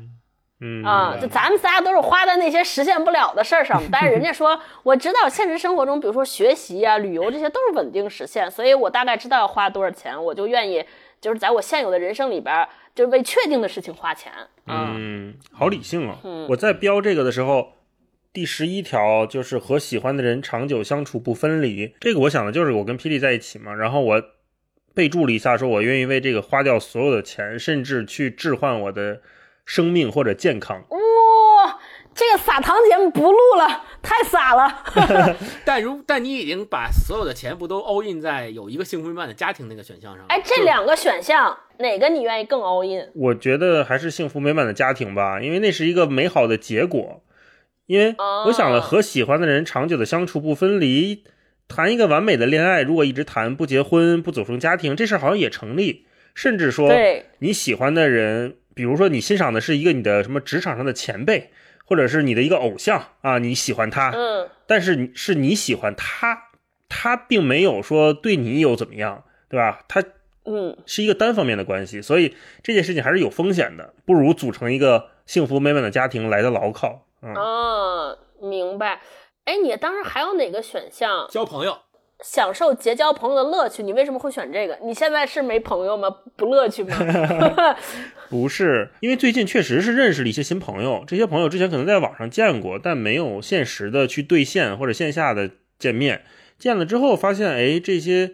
[0.61, 10.83] 嗯啊，就咱们仨都是花在那些实现不了的事儿上， 但是人家说我知道现实生活中，比如说学习啊、旅游这些都是稳定实现，所以我大概知道要花多少钱，我就愿意
[11.21, 14.33] 就是在我现有的人生里边儿，就是为确定的事情花钱。
[14.67, 16.19] 嗯嗯，好理性啊！
[16.49, 17.75] 我在标这个的时候，
[18.33, 21.95] 第十一条就是和喜欢的人长久相处不分离。
[22.01, 24.23] 这个我想的就是我跟霹雳在一起嘛，然后我
[24.95, 29.21] 备注了一下，说我愿意为这个花掉所有的钱，甚至去置换我的
[29.65, 30.85] 生命或者健康。
[30.89, 30.99] 哇、
[32.17, 35.37] 这个撒糖节目不录了，太撒了。
[35.67, 40.27] 但如但你已经把所有的钱不都 all in 在有一个幸福美满的家庭那个选项上了？
[40.29, 43.11] 哎，这两个选项哪个你愿意更 all in？
[43.15, 47.23] 我觉得还是幸福美满的家庭吧，因为那是一个美好的结果。
[47.85, 51.23] 因为我想了，哦和喜欢的人长久的相处不分离，
[51.69, 56.07] 谈一个完美的恋爱，如果一直谈不结婚不组成家庭，这事儿好像也成立。
[56.35, 61.51] 甚至说对，你喜欢的人，比如说你欣赏的是一个你的什么职场上的前辈，
[61.87, 66.51] 或者是你的一个偶像啊，你喜欢他，嗯，但是你是你喜欢他，
[66.89, 69.85] 他并没有说对你有怎么样，对吧？
[69.89, 70.03] 他
[70.45, 77.07] 嗯，是一个单方面的关系，所以这件事情还是有风险的，不如组成一个幸福美满的家庭来的牢靠。
[77.23, 79.01] 嗯，哦，明白。
[79.45, 81.29] 哎，你当时还有哪个选项？
[81.31, 81.79] 交朋友，
[82.25, 84.79] 享受结交朋友的乐趣，你为什么会选这个？
[84.83, 86.09] 你现在是没朋友吗？
[86.35, 86.97] 不乐趣吗？
[88.31, 96.23] 不是，因为最近确实是认识了一些新朋友，这些朋友之前可能在网上见过，但没有现实的去兑现或者线下的见面。
[96.59, 98.33] 见了之后发现，哎，这些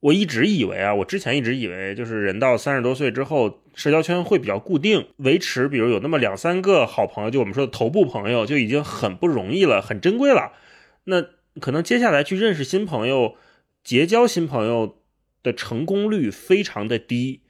[0.00, 10.52] 我一直以为啊，我之前一直以为就是人到三十多岁之后，社交圈会比较固定，维持比如有那么两三个好朋友，就我们说的头部朋友，就已经很不容易了，很珍贵了。
[11.04, 11.24] 那
[11.60, 13.36] 可能接下来去认识新朋友、
[13.82, 14.98] 结交新朋友
[15.42, 17.42] 的成功率非常的低。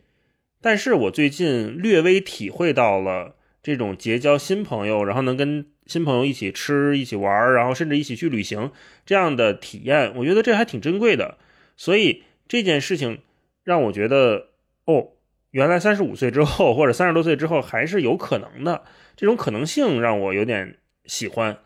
[0.60, 8.72] 但是我最近略微体会到了这种结交新朋友，然后能跟新朋友一起吃、一起玩，然后甚至一起去旅行
[9.04, 11.38] 这样的体验，我觉得这还挺珍贵的。
[11.76, 13.20] 所以这件事情
[13.62, 14.48] 让我觉得，
[14.86, 15.08] 哦，
[15.50, 18.84] 原来三十五岁之后或者三十多岁之后还是有可能的，
[19.16, 21.58] 这种可能性让我有点喜欢。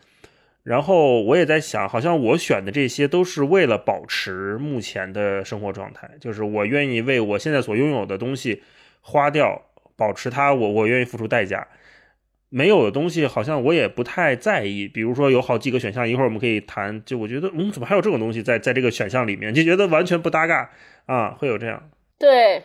[0.62, 8.62] 然后我也在想，好像我选的这些都是为了保持目前的生活状态，就是我愿意为我现在所拥有的东西
[9.00, 9.62] 花掉，
[9.96, 11.66] 保持它，我我愿意付出代价。
[12.52, 17.00] 没有的东西好像我也不太在意，比如说有好几个选项，一会儿我们可以谈。
[17.04, 20.68] 就我觉得，嗯，怎么还有这种东西在在这个选项里面，就觉得完全不搭嘎
[21.06, 21.88] 啊，会有这样。
[22.18, 22.64] 对，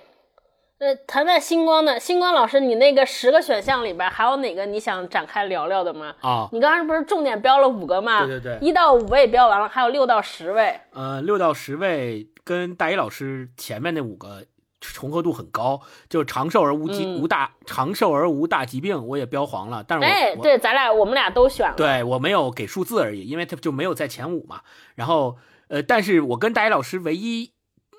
[0.77, 6.13] 呃，谈谈星光的，星光老师，你那个十个选项里边还有哪个你想展开聊聊的吗？
[6.19, 8.25] 啊，你刚才不是重点标了五个吗？
[8.25, 10.77] 对对对一到五位标完了，还有六到十位。
[10.91, 14.43] 呃，六到十位跟大一老师前面那五个
[14.81, 21.75] 重合度很高，就是长寿而无疾、嗯无大长寿而无大疾病，我也标黄了，但是我、哎，我对，咱俩我们俩都选了。
[21.77, 24.59] 对我没有给数字而已，因为他就没有在前五嘛。
[24.95, 25.37] 然后
[25.69, 27.53] 呃，但是我跟大一老师唯一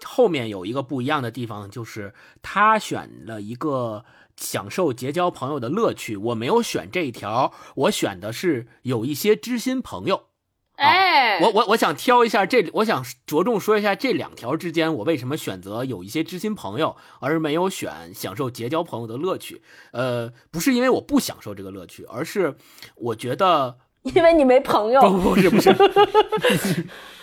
[0.04, 4.04] 后面有一个不一样的地方，就是他选了一个
[4.36, 10.26] 享受结交朋友的乐趣，我没有选这一条，我选的是有一些知心朋友。
[10.76, 19.62] 哎，我我我想挑一下这，我想着重说一下这两条之间，我为什么选择有一些知心朋友，而没有选享受结交朋友的乐趣。
[19.92, 22.56] 呃，不是因为我不享受这个乐趣，而是
[22.96, 25.82] 我觉得因为你没朋友，不不是不是不
[26.58, 26.86] 是，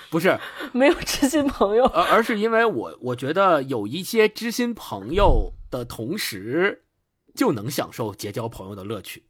[0.74, 1.86] 没有知心朋友。
[1.86, 6.84] 而而是因为我我觉得有一些知心朋友的同时，
[7.36, 9.24] 就能享受结交朋友的乐趣。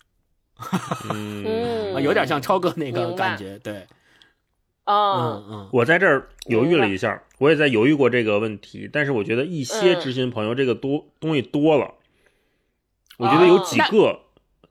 [1.13, 3.87] 嗯， 有点像超哥那个感觉，对，
[4.85, 11.95] 哦，嗯嗯，我在这儿犹豫了一下，我也在犹豫过这个问题，但是我觉得一些嗯知心朋友这个多东西多了。
[13.17, 14.21] 我觉得有几那个，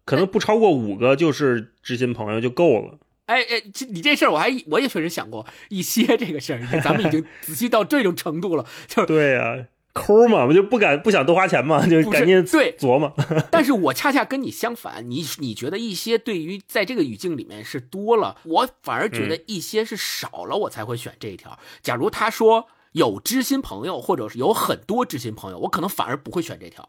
[0.05, 2.98] 可能不超过五个就是知心朋友就够了。
[3.27, 13.13] 哎哎，这你这事儿我还我也确实想过一些这个事儿，咱们已经 仔细到这种程度了，就是对呀、抠嘛，我就不敢不想多花钱嘛，就是赶紧对琢磨。
[13.51, 21.59] 但是我恰恰跟你相反，你你觉得一些对于在这个语境里面是多了，我反而觉得一些是少了，我才会选这一条。
[21.81, 26.89] 假如他说有知心朋友，或者是有很多知心朋友，我可能反而不会选这条。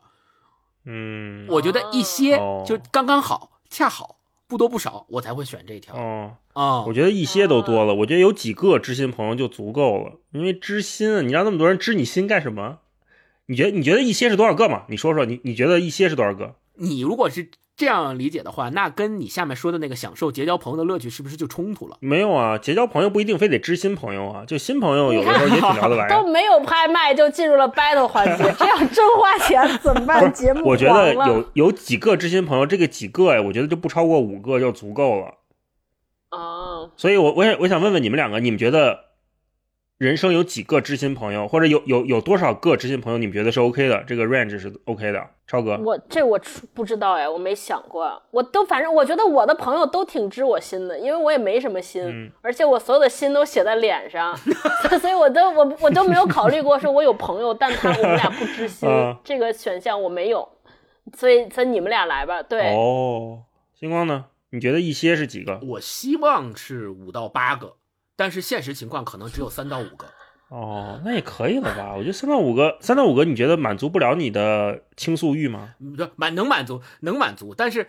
[0.86, 6.86] 嗯，我觉得一些哦就刚刚好，恰好不多不少，我才会选这条哦，啊。
[6.86, 10.20] 我觉得一些都多了，我觉得有几个知心朋友就足够了。
[10.32, 12.80] 因为知心，啊你让那么多人知你心干什么？
[13.48, 14.84] 你觉得你觉得一些是多少个嘛？
[14.90, 16.56] 你说说，你你觉得一些是多少个？
[16.76, 21.98] 你如果是这样理解的话，那跟你下面说的那个享受结交朋友的乐趣是不是就冲突了？
[22.02, 26.10] 没有啊，结交朋友不一定非得知心朋友啊，就新朋友有的时候也挺聊得来啊。
[26.10, 30.32] 都没有拍卖就进入了 battle 环节，这样真花钱怎么办？
[30.34, 35.34] 节目我觉得有有几个知心朋友，这个几个呀，我觉得就不超过五个就足够了。
[36.30, 39.00] 啊，所以我我想我想问问你们两个，你们觉得
[40.04, 44.04] 人生有几个知心朋友，或者有有有多少个知心朋友，你们觉得是 OK 的？
[44.06, 45.26] 这个 range 是 OK 的？
[45.48, 46.38] 超哥，我这我
[46.74, 48.22] 不知道哎，我没想过。
[48.32, 54.36] 我都反正我觉得我的朋友都挺知我心的，因为我也没什么心，嗯而且我所有的心都写在脸上，
[55.00, 60.46] 所以我都我我都没有考虑过说我有朋友，但他我们俩不知心、 嗯这个选项我没有，
[61.16, 62.44] 所以所以你们俩来吧。
[62.44, 63.44] 对，哦，
[63.80, 64.26] 星光呢？
[64.50, 65.60] 你觉得一些是几个？
[65.64, 67.74] 我希望是五到八个，
[68.24, 70.08] 但是现实情况可能只有三到五个。
[70.48, 71.94] 哦，那也可以了吧？
[71.94, 75.76] 我觉得三到五个，三到五个，你觉得满足不了你的倾诉欲吗？
[75.82, 77.86] 嗯不满能满足能满足，但是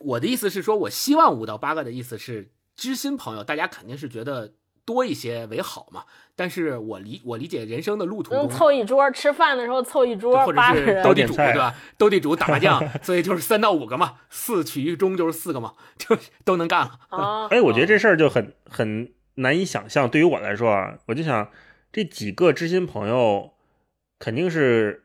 [0.00, 4.52] 我的意思是说，我希望五到八个的意思是知心朋友，大家肯定是觉得
[4.84, 6.04] 多一些为好嘛。
[6.34, 11.74] 但是我理我理解人生的路途能，凑一桌吃饭的时候凑一桌或者是斗，地主对吧？
[11.96, 16.98] 斗地主打麻将， 所以就是三到五个嘛，四取一中就是四个嘛，就都能干了。
[17.10, 20.08] 啊，哎，我觉得这事儿就很很难以想象。
[20.08, 21.50] 对于我来说啊，我就想
[21.92, 23.52] 这几个知心朋友
[24.18, 25.04] 肯定是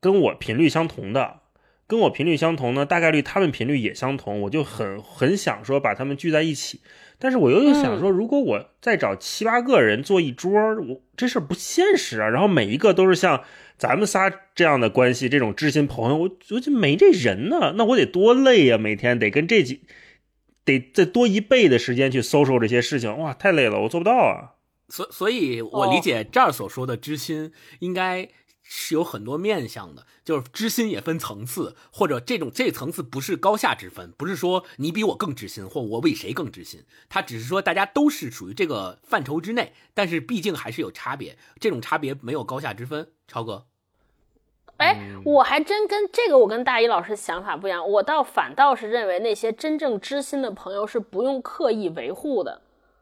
[0.00, 1.40] 跟我频率相同的，
[1.86, 6.80] 跟我频率相同呢，大概率他们频率也相同，我就很很想说把他们聚在一起。
[7.18, 12.28] 但是我又又想说，如果我再找七八个人坐一桌，我这事儿不现实啊。
[12.28, 13.42] 然后每一个都是像
[13.78, 19.80] 咱们仨这样的关系，这种知心朋友，我我就没这人呢，那我得多累呀、每天得跟这几
[20.66, 24.52] 得再多一倍的时间去搜索这些事情，哇，太累了，我做不到啊。
[24.90, 28.28] 所所以，我理解这儿所说的知心，应该
[28.62, 43.08] 是有很多面向的，就是知心也分层次，或者这种这层次不是高下之分，不是说你比我更知心，或我比谁更知心，它只是说大家都是属于这个范畴之内，但是毕竟还是有差别，这种差别没有高下之分。
[43.26, 43.66] 超哥，
[44.78, 52.60] 哎，我还真跟这个我跟大一老师想法不一样，我倒反倒是认为那些真正知心的朋友是不用刻意维护的，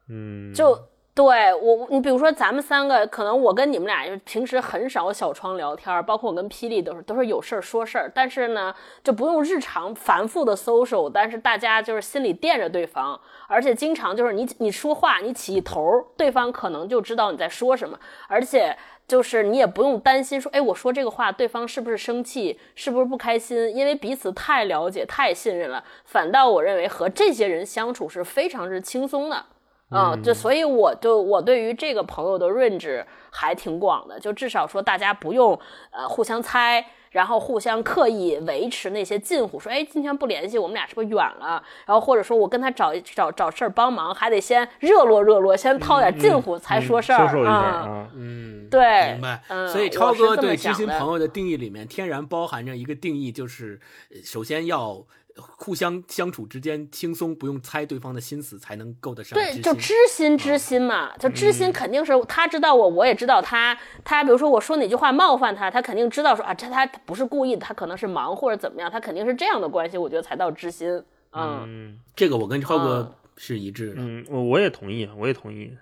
[0.08, 0.78] 嗯，就
[1.16, 15.82] 对我，你比如说咱们三个，可能我跟你们俩就平时很少小窗聊天，包括我跟霹雳都是都是有事儿说事儿，但是呢，就不用日常繁复的 social，但是大家就是心里惦着对方，而且经常就是你你说话你起一头，
[16.16, 18.76] 对方可能就知道你在说什么，而且。
[19.06, 23.74] 就是你也不用担心说，哎，我说这个话，对方是不是生气，是不是不开心？
[23.74, 25.84] 因为彼此太了解、太信任了。
[26.04, 29.44] 反倒我认为和这些人相处是非常之轻松的。
[29.90, 35.56] 啊，就所以我就我对于这个朋友的 range 还挺广的，就至少说大家不用
[35.92, 36.84] 呃互相猜，
[37.14, 41.62] 然后互相刻意维持那些近乎，说哎今天不联系，我们俩是不是远了？
[41.86, 47.52] 然后或者说我跟他找找找事儿帮忙，还得先热络热络，先掏点近乎才说事儿、啊。
[47.52, 48.08] 啊。
[48.16, 49.40] 嗯，对明白。
[49.48, 55.00] 嗯所以超哥对知心朋友的定义里面，天然包含着一个定义，就是呃首先要
[55.36, 63.76] 互相相处之间轻松，不用猜对方的心思，才能够得上对，就知心知心嘛，就知心肯定是他知道我，我也知道他。
[64.04, 70.88] 他比如说我说哪句话冒犯他，他肯定知道说啊，这他不是故意的，他可能是忙或者怎么样，他肯定是这样的关系，我觉得才到知心。
[71.32, 73.94] 嗯，嗯这个我跟超哥嗯是一致的。
[73.98, 75.76] 嗯，我我也同意，我也同意，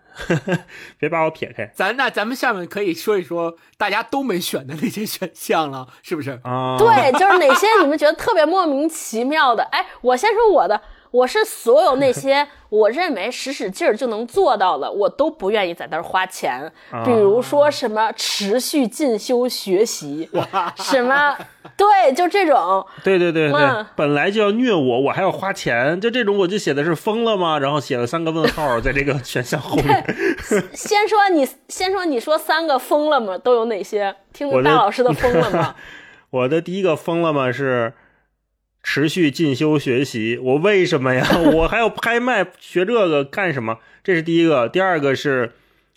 [0.98, 6.38] 别把我撇开咱那咱们下面可以说一说大家都没选的那些选项了，是不是？
[6.44, 9.62] 啊。，对，就是哪些你们觉得特别莫名其妙的？
[9.64, 10.80] 哎，我先说我的，
[11.12, 16.72] 我是所有那些 我认为使使劲儿就能做到的，我都不愿意在那儿花钱。
[17.04, 20.28] 比如说什么持续进修学习，
[20.82, 21.36] 什么
[21.76, 22.84] 对，就这种。
[23.04, 27.58] 对对对对嗯，本来就要虐我，我还要花钱，就这种我就写的是疯了吗？
[27.58, 30.02] 然后写了三个问号在这个 选项后面。
[30.72, 33.36] 先说你，先说你说三个疯了吗？
[33.36, 34.16] 都有哪些？
[34.32, 35.74] 听大老师的疯了吗？
[36.30, 37.92] 我的第一个疯了吗是
[38.82, 40.38] 持续进修学习。
[40.42, 41.26] 我为什么呀？
[41.54, 43.78] 我还要拍卖学这个干什么？
[44.02, 44.68] 这是第一个。
[44.68, 45.52] 第二个是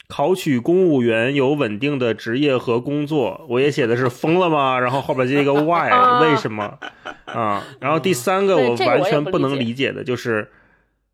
[0.08, 3.46] 考取公务员有稳定的职业和工作。
[3.50, 4.80] 我也写的是疯了吗？
[4.80, 5.90] 然后后边接一个 why，
[6.22, 6.78] 为什么
[7.26, 7.64] 啊？
[7.80, 10.50] 然后第三个我完全不能理解的就是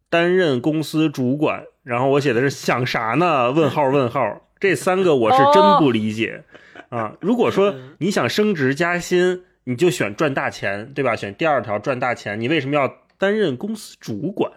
[0.09, 1.63] 担任公司主管。
[1.83, 3.51] 然后我写的是想啥呢？
[3.51, 4.47] 问号问号。
[4.59, 6.43] 这三个我是真不理解
[6.89, 7.13] 啊！
[7.19, 11.15] 如果说你想升职加薪，你就选赚大钱，对吧？
[11.15, 14.51] 选第二条赚大钱，你为什么要担任公司主管？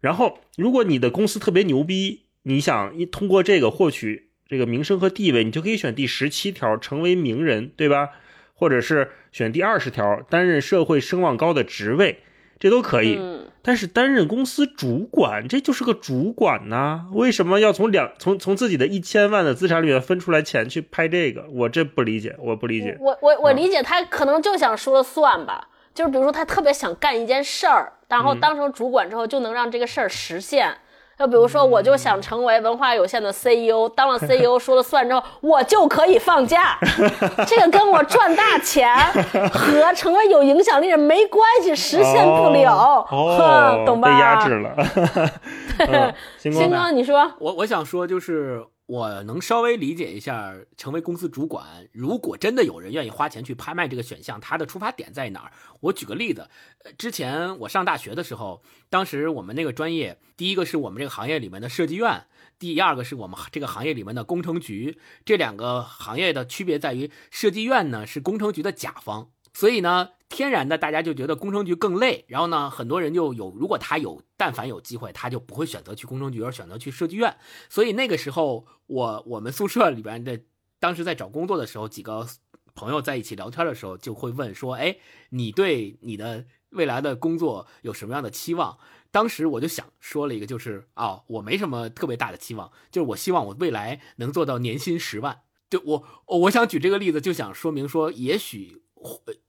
[0.00, 8.10] 然后，如果你的公司特别牛逼，你想一通过这个获取这个名声和地位，你就可以选第十七条，成为名人，对吧？
[8.54, 12.20] 或者是选第二十条，担任社会声望高的职位。
[12.58, 13.18] 这都可以，
[13.62, 17.06] 但是担任公司主管，这就是个主管呐。
[17.12, 21.44] 为什么要从两从从自己的一千万的资产里面分出来钱去拍这个？
[21.50, 22.96] 我这不理解，我不理解。
[23.00, 30.74] 我我我理解他可能就想说了算吧，就是比如说他特别想干一件事儿，然后当成主管之后就能让这个事儿实现。
[31.20, 36.78] 就比如说，我就想成为文化有限的 CEO，当了 CEO 说了算之后，我就可以放假。
[37.46, 38.90] 这个跟我赚大钱
[39.52, 43.06] 和成为有影响力人没关系，实现不了，
[43.84, 44.08] 懂吧？
[44.08, 44.74] 被压制了。
[46.40, 48.64] 星哥，你说，我我想说就是。
[48.90, 55.52] 我能稍微理解一下，成为公司主管，如果真的有人愿意花钱去拍卖这个选项，他的出发点在哪儿？
[55.78, 56.50] 我举个例子，
[56.98, 62.26] 之前我上大学的时候，当时我们那个专业，第一个是我们这个行业里面的设计院，
[62.58, 64.98] 第二个是我们这个行业里面的工程局。
[65.24, 70.10] 这两个行业的区别在于，设计院呢是工程局的甲方，所以呢。
[70.32, 77.36] 天然的，大家就觉得工程局更累，然后呢，很多人就有，如果他有，但凡有机会，他就不会选择去工程局，而选择去设计院。
[77.68, 80.40] 所以那个时候，我我们宿舍里边的，
[80.78, 82.24] 当时在找工作的时候，几个
[82.76, 84.98] 朋友在一起聊天的时候，就会问说：“哎，
[85.30, 88.78] 你对你的未来的工作有什么样的期望？”
[89.10, 95.40] 当时我就想说了一个，就是啊，我没什么特别大的期望，就是我希望我未来能做到年薪十万。
[95.68, 98.84] 就我我想举这个例子，就想说明说，也许。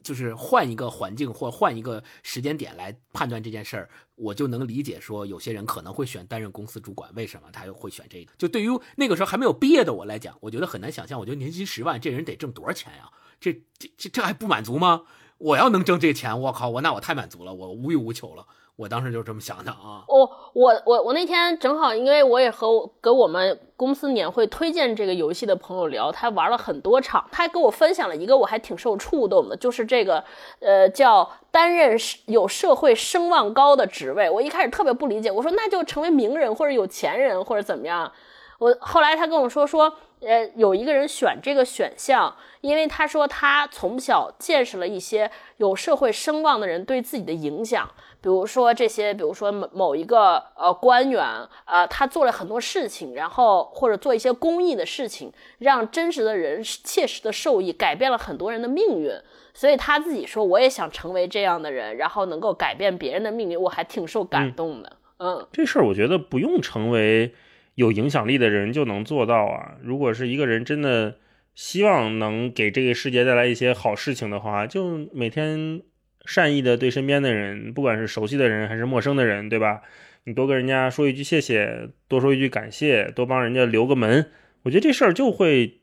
[0.02, 8.32] 就是换一个环境或换一个时间点来判断这件事儿，我就能理解说有些人可能会选担任公司主管，为什么他又会选这个？
[8.38, 11.20] 就对于那个时候还没有毕业的我来讲，我觉得很难想象。
[11.20, 13.12] 我觉得年薪十万，这人得挣多少钱呀？
[13.40, 15.04] 这这这这还不满足吗？
[15.38, 18.46] 我要能挣这钱，我靠，我那我太满足了，我无欲无求了。
[18.78, 20.04] 我当时就这么想的啊！
[20.08, 30.24] 我我我我那天正好，因为我也和给我们公司年会推荐这个游戏的朋友聊，他玩了很多场，他还跟我分享了一个我还挺受触动的，就是这个
[30.62, 31.96] 呃叫担任
[32.26, 34.28] 有社会声望高的职位。
[34.28, 38.12] 我一开始特别不理解，我说那就成为名人或者有钱人或者怎么样。
[38.58, 39.92] 我后来他跟我说说，
[40.22, 47.90] 呃，有一个人选这个选项，因为他说他从小见识了一些有社会声望的人对自己的影响。
[48.22, 51.26] 比如说这些，比如说某某一个呃官员，
[51.66, 59.12] 呃，他做了很多事情，然后或者做一些公益的事情，让真实的人切实的受益，改变了很多人的命运。
[59.56, 64.98] 所以他自己说，我也想成为这样的人，然后能够改变别人的命运，我还挺受感动的。
[65.18, 67.34] 嗯，这事儿我觉得不用成为
[67.74, 69.78] 有影响力的人就能做到啊。
[69.82, 71.16] 如果是一个人真的
[71.56, 75.82] 希望能给这个世界带来一些好事情的话，就每天。
[76.26, 79.82] 善意的对身边的人，不管是熟悉的人还是陌生的人，对吧？
[80.26, 84.32] 你多跟人家说一句谢谢，多说一句感谢，多帮人家留个门，
[84.64, 85.82] 我觉得这事儿就会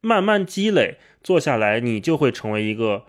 [0.00, 3.04] 慢慢积累，做下来你就会成为一个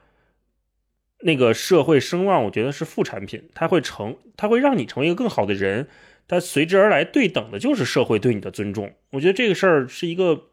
[1.22, 5.88] 那个社会声望，我觉得是副产品，它会成，它会让你成为一个更好的人，
[6.28, 8.94] 它随之而来对等的就是社会对你的尊重。
[9.12, 10.48] 我觉得这个事儿是一个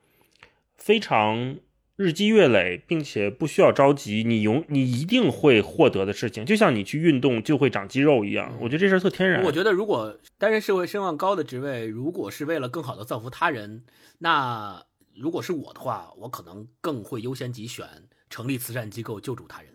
[0.77, 1.57] 非常。
[1.97, 8.57] 日积月累，并且不需要着急，你永你一定会获得的事情，就像你去运动就会长肌肉一样。
[8.61, 9.45] 我觉得这事儿特天然。
[9.45, 13.85] 我觉得如果担任社会声望高的职位，如果是为了更好的造福他人，
[14.19, 14.83] 那
[15.15, 17.87] 如果是我的话，我可能更会优先级选
[18.31, 19.71] 成立慈善机构救助他人。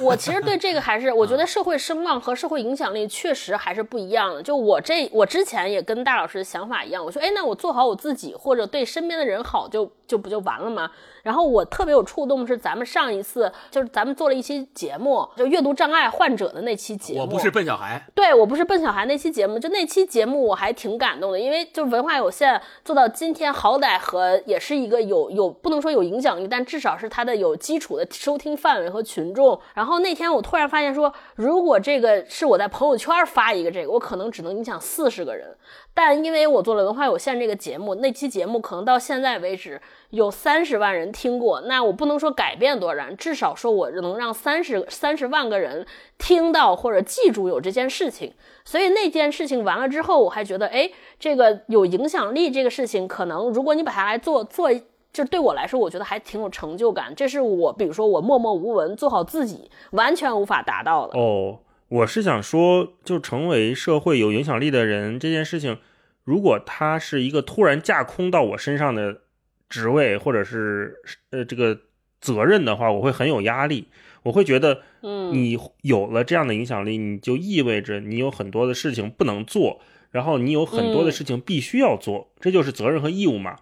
[0.00, 4.42] 我其实对这个还是， 我觉得社会声望和社会影响力确实还是不一样的。
[4.42, 10.90] 就我这，我之前也跟大老师的想法一样，我说，哎，那我做好我自己，或者对身边的人好，就就不就完了吗？
[11.22, 17.20] 然后我特别有触动是咱们上一次就是咱们做了一期节目，就阅读障碍患者的那期节目。
[17.20, 18.00] 我不是笨小孩。
[18.14, 29.60] 对我不是笨小孩那期节目，就那期节目我还挺感动的，因为就文化有限做到今天，好歹和也是一个有有不能说有影响力，但至少是它的有基础的收听范围和群众。
[29.74, 35.56] 然后那天我突然发现说，如果这个是我在朋友圈发一个这个，我可能只能影响四十个人。
[35.96, 39.80] 但因为我做了文化有限这个节目，那期节目可能到现在为止
[40.10, 45.86] 有三十万人听过，那我不能说改变多少人，至少说我能让三十三十万个人
[46.18, 48.34] 听到或者记住有这件事情。
[48.62, 54.70] 所以那件事情完了之后，我还觉得，哎，这个有影响力这个事情，可能如果你把它来做做，
[55.14, 57.14] 就对我来说，我觉得还挺有成就感。
[57.14, 61.18] 这是我，比如说我默默无闻做好自己，完全无法达到的。
[61.18, 61.56] 哦，
[61.88, 65.78] 我是想说，就成为社会有影响力的人这件事情，
[66.24, 69.22] 如果他是一个突然架空到我身上的。
[69.68, 70.94] 职位或者是
[71.30, 71.76] 呃这个
[72.20, 73.88] 责任的话，我会很有压力。
[74.22, 79.80] 我会觉得，嗯，你有了这样的影响力，你就意味着你有很多的事情不能做，
[80.12, 83.56] 然后你有很多的事情必须要做，这就是责任和义务嘛。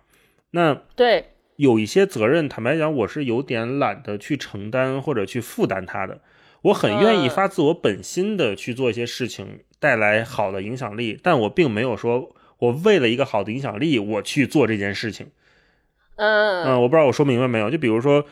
[0.51, 6.21] 那对，有一些责任，坦白讲，我是有点懒得去承担或者去负担它的。
[6.65, 15.29] 我很愿意发自我本心的去做一些事情，带来好的影响力，但我并没有说我为了一个好的影响力我去做这件事情。
[16.17, 17.69] 嗯嗯，我不知道我说明白没有？
[17.71, 18.25] 就比如说，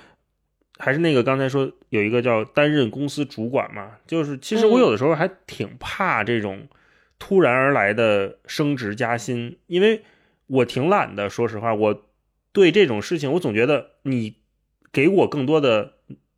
[0.79, 6.69] 还是那个刚才说有一个叫担任公司主管嘛，就是其实我有的时候还挺怕这种
[7.19, 10.03] 突然而来的升职加薪，因为
[10.47, 11.29] 我挺懒的。
[11.29, 12.05] 说实话，我
[12.53, 14.37] 对这种事情，我总觉得你
[14.93, 15.95] 给我更多的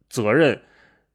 [0.09, 0.63] 责任，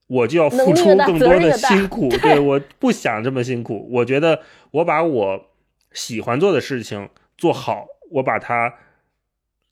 [0.09, 2.09] 我就要付出更多的辛苦。
[2.09, 3.87] 对， 我不想这么辛苦。
[3.93, 4.41] 我觉得
[4.71, 5.49] 我把我
[5.93, 8.75] 喜欢做的事情做好，我把它。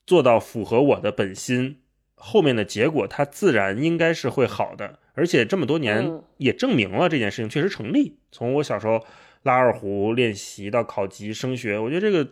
[0.07, 1.81] 做到符合我的本心，
[2.15, 4.99] 后面的结果它自然应该是会好的。
[5.15, 8.17] 而且这么多年也证明了这件事情确实成立。
[8.31, 9.03] 从我小时候
[9.43, 12.23] 拉二胡练习到考级升学，我觉得这个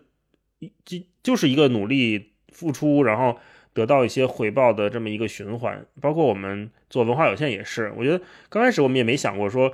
[0.85, 3.37] 就就是一个努力付出，然后
[3.75, 5.85] 得到一些回报的这么一个循环。
[6.01, 8.19] 包括我们做文化有限也是，我觉得
[8.49, 9.71] 刚开始我们也没想过说，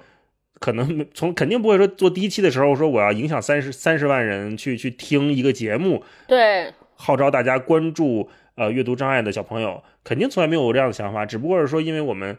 [0.59, 6.03] 可能从肯定不会说做第一期的时候说我要影响三十三十万人去去听一个节目。
[6.27, 6.73] 对。
[6.95, 12.37] 号召大家关注呃阅读障碍的小朋友，肯定从来没有这样的想法，只不过是说，因为我们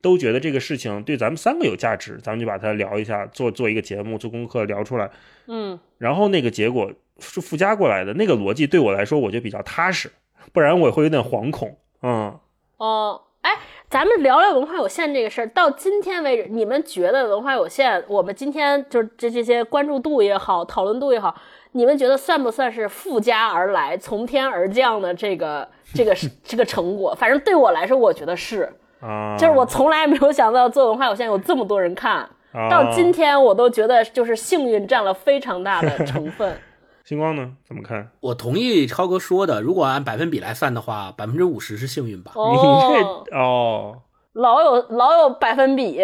[0.00, 5.10] 都觉得这个事情对咱们三个有价值，咱们就把它聊一下，做做一个节目，做功课聊出来，
[5.48, 10.08] 嗯，然后那个结果是附加过来的，那个逻辑对我来说，我就比较踏实，
[10.52, 12.38] 不然我会有点惶恐，嗯，
[12.76, 13.50] 哦，哎，
[13.88, 21.34] 咱们聊聊文化有限这个事儿，到今天为止，你们觉得文化有限，我们今天就是这这些关注度也好，讨论度也好。
[21.74, 26.14] 你们觉得算不算是附加而来、从天而降的这个、这个、
[26.44, 27.14] 这个成果？
[27.14, 28.70] 反正对我来说，我觉得是
[29.00, 32.28] 啊，就是我从来没有想到做文化有限有这么多人看，
[32.70, 36.54] 到今天我都觉得就是幸运占了非常大的成分。
[37.04, 37.52] 星光呢？
[37.66, 38.10] 怎么看？
[38.20, 42.32] 我同意超哥说的，如果按百分比来算的话，百分之五十是幸运吧？
[42.36, 44.02] 哦哦，
[44.34, 46.00] 老有老有百分比。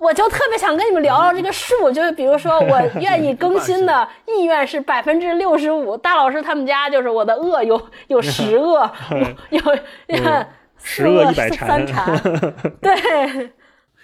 [0.00, 5.96] 我就特别想跟你们聊聊这个数，就是比如说我愿意更新的 意愿是百分之六十五。
[5.96, 8.90] 大老师他们家就是我的恶有有十恶，
[9.50, 9.60] 有
[10.08, 12.20] 你看十恶一百三禅，
[12.82, 13.52] 对。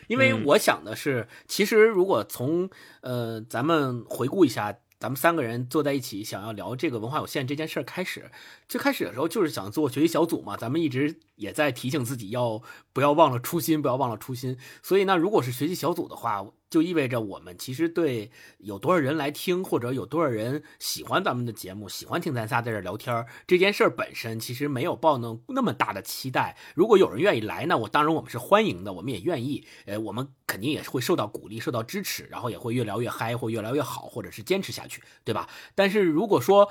[0.07, 2.71] 因为我想的是，其实如果从
[3.01, 4.73] 呃咱们回顾一下。
[4.99, 7.83] 咱们三个人坐在一起，想要聊这个文化有限这件事儿。
[7.85, 8.31] 开始
[8.69, 10.57] 最开始的时候，就是想做学习小组嘛。
[10.57, 12.61] 咱们一直也在提醒自己，要
[12.93, 14.59] 不要忘了初心，不要忘了初心。
[14.83, 16.47] 所以，呢如果是学习小组的话。
[16.71, 26.57] 就意味着我们其实对有多少人来听，或者有多少人喜欢咱们的节目，喜欢听咱仨在这聊天这件事儿本身其实没有抱那那么大的期待。
[26.75, 29.67] 如果有人愿意来呢，我当然我们是欢迎的，我们也愿意。
[29.87, 35.49] 呃，我们肯定也是会受到鼓励、受到支持，然后也会越聊越嗨，或越来越好，或者是坚持下去，对吧？
[35.75, 36.71] 但是如果说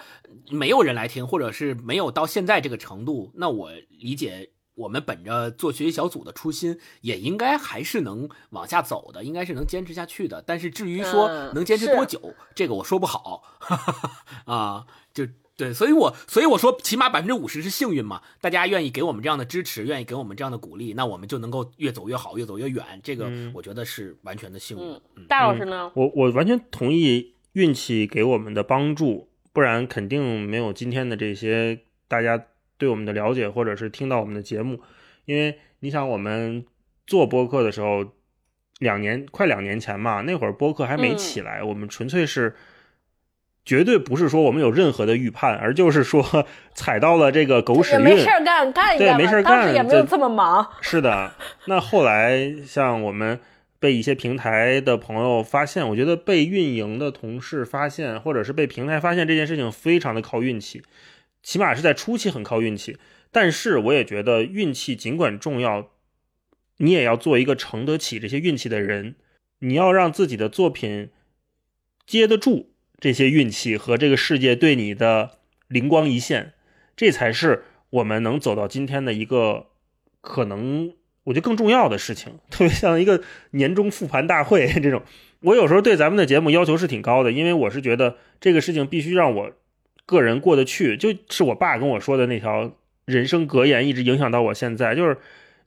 [0.52, 4.52] 没有人来听，或者是没有到现在这个程度，那我理解。
[4.78, 10.42] 我们本着做学习小组的初心，也应该还是能往下走的，应该是能坚持下去的。
[10.46, 13.42] 但是至于说能坚持多久，这个我说不好
[14.46, 14.86] 啊。
[15.12, 15.26] 就
[15.56, 18.22] 对，所以我所以我说，起码百分之五十是幸运嘛。
[18.40, 22.86] 大家愿意给我们这样的支持，愿意给我们这样的鼓励，那我们就能够越走越好，越走越远。
[23.04, 25.26] 这个我觉得是完全的幸运。
[25.28, 25.92] 大老师呢？
[25.96, 32.46] 我我完全同意运气给我们的帮助，不然肯定没有今天的这些大家。
[32.78, 34.80] 对我们的了解，或者是听到我们的节目，
[35.26, 36.66] 因为你想，我们
[37.06, 38.06] 做播客的时候，
[38.80, 42.56] 两年快两年前嘛，那会儿播客还没起来，我们纯粹是
[43.66, 50.66] 绝对不是说我们有任何的预判，而就是说踩到了这个狗屎运，没事干干一干，没事干，也没有这么忙。
[50.82, 51.34] 是的，
[51.66, 53.40] 那后来像我们
[53.80, 60.82] 被一些平台的朋友发现，我觉得被运营的同事发现，或者是被平台发现这件事情，非常的靠运气。
[61.48, 62.98] 起码是在初期很靠运气，
[63.32, 65.92] 但是我也觉得运气尽管重要，
[66.80, 69.16] 你也要做一个承得起这些运气的人。
[69.60, 71.10] 你要让自己的作品
[72.06, 75.38] 接得住这些运气和这个世界对你的
[75.70, 76.52] 灵光一现，
[76.98, 79.68] 这才是我们能走到今天的一个
[80.20, 80.94] 可能，
[81.24, 85.02] 我觉得更重要的事情， 特别像一个年终复盘大会这种。
[85.40, 89.54] 我有时候对咱们的节目要求是挺高的，因为我是觉得这个事情必须让我
[90.08, 92.72] 个人过得去，就是我爸跟我说的那条
[93.06, 95.18] 人生格言，一直影响到我现在，就是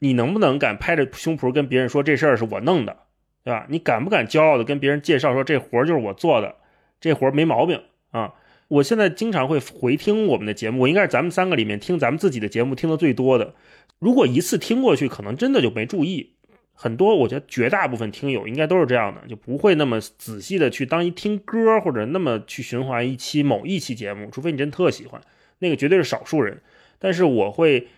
[0.01, 2.97] 你能不能敢拍着胸脯跟别人说这事儿是我弄的，
[3.45, 3.67] 对吧？
[3.69, 6.57] 你敢不敢骄傲的跟别人介绍说这活儿就是我做的，
[7.01, 7.81] 这活儿没毛病
[8.11, 8.35] 啊？
[8.69, 13.55] 我现在经常会回听我们的节目，我应该是咱们三个里面听咱们自己的节目听的最多的。
[13.99, 16.35] 如果一次听过去，可能真的就没注意。
[16.83, 25.21] 很多，我觉得绝大部分听友应该都是这样的，就不会那么仔细的去当一听歌，或者那么去循环一期某一期节目，除非你真特喜欢，
[25.59, 26.63] 那个绝对是少数人。
[26.99, 27.89] 但是我会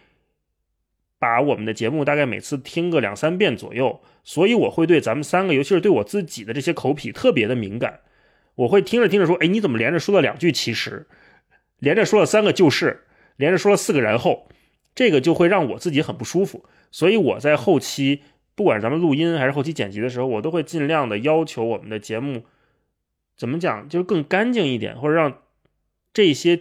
[1.21, 8.01] 把我们的节目大概每次听个两三遍左右，所以我会对咱们三个，尤其是对我自己的这些口癖特别的敏感。
[8.57, 11.07] 我会听着听着说，哎，你怎么连着说了两句其实，
[11.79, 13.05] 连着说了三个就是，
[13.39, 14.49] 连着说了四个然后，
[14.93, 16.65] 这个就会让我自己很不舒服。
[16.91, 18.21] 所以我在后期，
[18.55, 22.45] 不管咱们录音还是后期剪辑的时候，我都会尽量的要求我们的节目
[23.37, 25.39] 怎么讲，就是更干净一点，或者让
[26.13, 26.61] 这些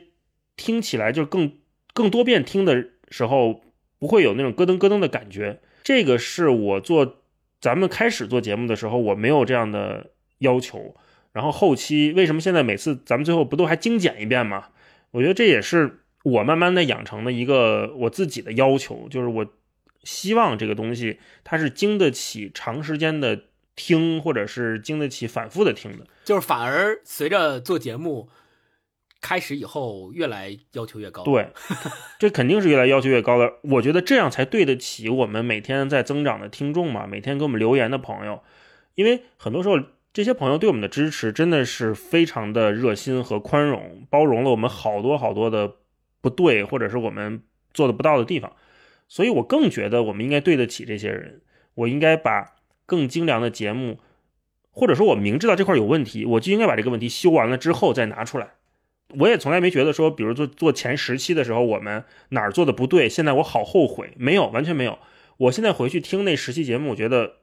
[0.56, 1.58] 听起来就更
[1.94, 3.62] 更多遍听的时候
[4.00, 5.60] 不会有那种咯噔咯噔的感觉。
[5.84, 7.18] 这个是我做
[7.60, 10.96] 咱们开始做节目的时候我没有这样的要求。
[11.34, 14.68] 然后后期为什么现在每次咱们最后不都还精简一遍吗？
[15.12, 19.46] 我觉得这也是我慢慢的养成的一个我自己的要求，就是我
[20.04, 23.44] 希望这个东西它是经得起长时间的
[23.76, 26.06] 听，或者是经得起反复的听的。
[26.24, 28.30] 就是反而随着做节目
[29.20, 31.24] 开始以后，越来要求越高。
[31.24, 31.50] 对，
[32.20, 33.54] 这肯定是越来要求越高的。
[33.64, 38.44] 我觉得这样才对得起我们每天在增长的听众嘛，每天给我们留言的朋友，
[38.96, 39.80] 因为很多时候。
[40.14, 45.76] 这些朋友对我们的支持真的是非常的热心和宽容，包容了我们好多好多的
[46.20, 47.42] 不对，或者是我们
[47.74, 48.52] 做的不到的地方。
[49.12, 51.42] 所以我更觉得我们应该对得起这些人。
[51.76, 52.56] 我应该把
[52.86, 54.00] 更精良的节目，
[54.72, 58.52] 或者说我明知道这块有问题，我就应该把这个问题修完了之后再拿出来。
[59.20, 64.12] 我也从来没觉得说，比如做做前十期的时候，我们哪儿做的不对，现在我好后悔。
[64.16, 64.98] 没有，完全没有。
[65.36, 67.34] 我现在回去听那十期节目，我觉得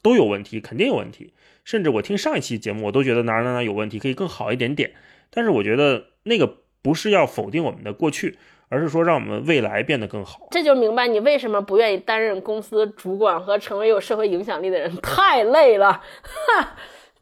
[0.00, 1.34] 都有问题，肯定有问题。
[1.62, 4.92] 甚至我听上一期节目，我都觉得哪哪哪有问题，可以更好一点点。
[5.28, 8.38] 但是我觉得那个不是要否定我们的过去，
[8.68, 10.48] 而是说让我们未来变得更好。
[10.50, 16.76] 这就明白你为什么不愿意担任公司主管和成为有社会影响力的人，太累了，哈。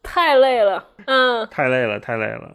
[0.08, 2.54] 太累了，嗯，太累了，太累了，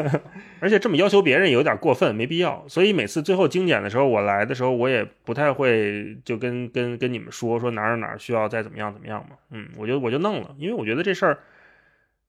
[0.60, 2.64] 而且这么要求别人有点过分，没必要。
[2.68, 9.36] 所以每次最后精简的时候，我来的时候，我也不太会就跟跟跟你们说说哪儿哪儿需要再怎么样怎么样嘛。
[9.50, 11.38] 嗯，我就我就弄了，因为我觉得这事儿。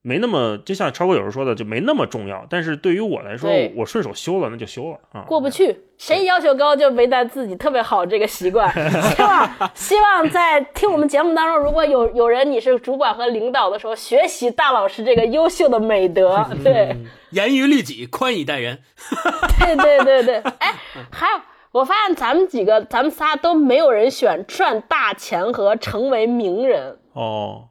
[0.03, 2.45] 没那么，就像超哥有时候说的，就没那么重要。
[2.49, 5.25] 但是对于我来说，我顺手修了，那就修了啊。
[5.27, 8.71] 过不去，谁要求高就没带自己特别好这个习惯。
[9.11, 16.45] 希望希望在听我们节目当中，如果有有人你是主管和领导的时候，学习大老师这个优秀的美德。
[16.63, 16.95] 对，
[17.31, 18.79] 严于律己，宽以待人。
[19.59, 20.73] 对对对对， 哎，
[21.11, 21.41] 还有，
[21.73, 27.69] 我发现咱们几个，咱们仨都没有人选赚大钱和成为名人哦。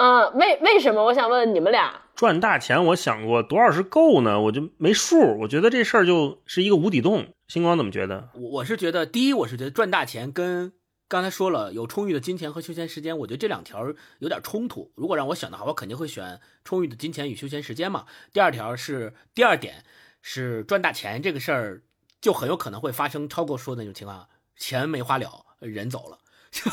[0.00, 1.04] 嗯，为为什么？
[1.04, 4.40] 我想问你们俩赚大钱，我想过多少是够呢？
[4.40, 5.38] 我就没数。
[5.40, 7.34] 我觉得这事儿就是一个无底洞。
[7.48, 8.30] 星光怎么觉得？
[8.32, 10.72] 我我是觉得，第一，我是觉得赚大钱跟
[11.06, 14.90] 刚才说了有充裕的金钱和休闲时间，我觉得这两条有点冲突。
[14.94, 18.06] 如果让我选的话，我肯定会选充裕的金钱与休闲时间嘛。
[18.32, 19.84] 第二条是第二点
[20.22, 21.82] 是赚大钱这个事儿，
[22.22, 24.26] 就很有可能会发生超过说的那种情况，
[24.56, 26.16] 钱没花了，人走了。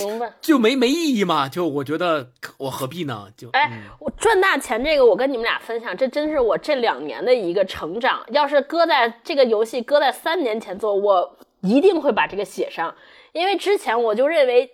[0.00, 1.48] 明白，就没没意义嘛？
[1.48, 3.28] 就我觉得我何必呢？
[3.36, 8.24] 就哎，我赚大钱这个，我跟你们俩分享，这真是我这两年的一个成长。
[8.28, 12.94] 要是搁在这个游戏搁在三年前做，我一定会把这个写上，
[13.32, 14.70] 因为之前我就认为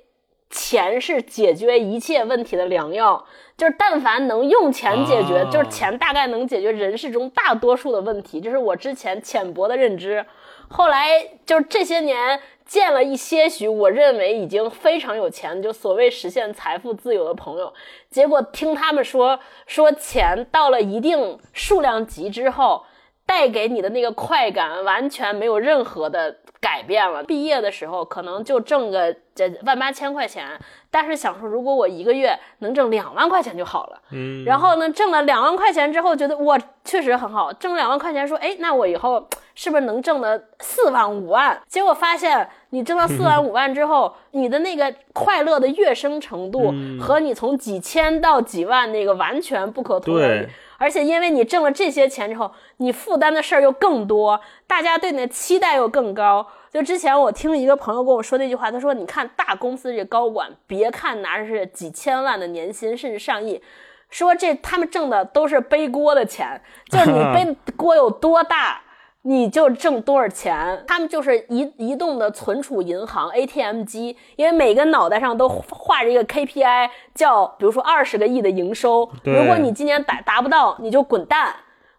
[0.50, 3.24] 钱是解决一切问题的良药，
[3.56, 10.26] 就是但凡能用钱解决，就是钱大概能解决人世中大多数的问题，这是我之前浅薄的认知。
[10.68, 11.08] 后来
[11.44, 12.40] 就是这些年。
[12.66, 17.72] 见了一些许我认为已经非常有钱，就所谓实现财富自由的朋友，
[18.10, 22.84] 结果听他们说说钱到了一定数量级之后，
[23.26, 27.22] 带给你的那个快感完全没有任何的改变了。
[27.22, 30.58] 毕业的时候可能就挣个这万八千块钱，
[30.94, 34.00] 但是想说如果我一个月能挣两万块钱就好了。
[34.12, 39.28] 嗯，然后呢，挣了两万块钱之后，觉得我确实很好，挣两万块钱，说哎，那我以后。
[39.56, 41.56] 是不是能挣的四万五万？
[41.68, 50.48] 结果发现你挣到四万五万之后，你的那个快乐的跃升程度和你从几千到几万那个完全不可同日语。
[50.76, 56.44] 而且因为你挣了这些钱之后，你负担的事儿又更多，大家对你的期待又更高。
[56.74, 63.62] 就之前我听一个朋友跟我说那句话，他说：“你看大公司这高管，别看拿着是几千万的年薪，甚至上亿，
[64.10, 66.60] 说这他们挣的都是背锅的钱，
[66.90, 68.80] 就是你 背锅有多大。”
[69.26, 70.84] 你就挣多少钱？
[70.86, 79.10] 他们就是移移动的存储银行 ATM 机，因为每个脑袋上都画着一个 KPI，叫比如说二十个亿的营收。
[79.22, 81.54] 如果你今年达达不到，你就滚蛋，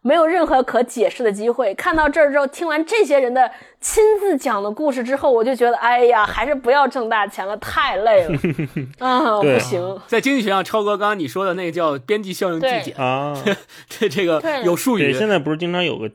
[0.05, 1.73] 没有任何可解释的机会。
[1.73, 3.49] 看到这儿之后，听完这些人的
[3.81, 8.39] 亲自讲的故事之后，我就觉得，哎呀，还是不要挣大钱了，太累了
[8.99, 9.99] 啊，不行。
[10.05, 13.33] 在经济学上，超哥刚刚你说的那个叫边际效应递减啊，
[13.89, 15.11] 这这个有术语。
[15.11, 16.11] 现在不是经常有个。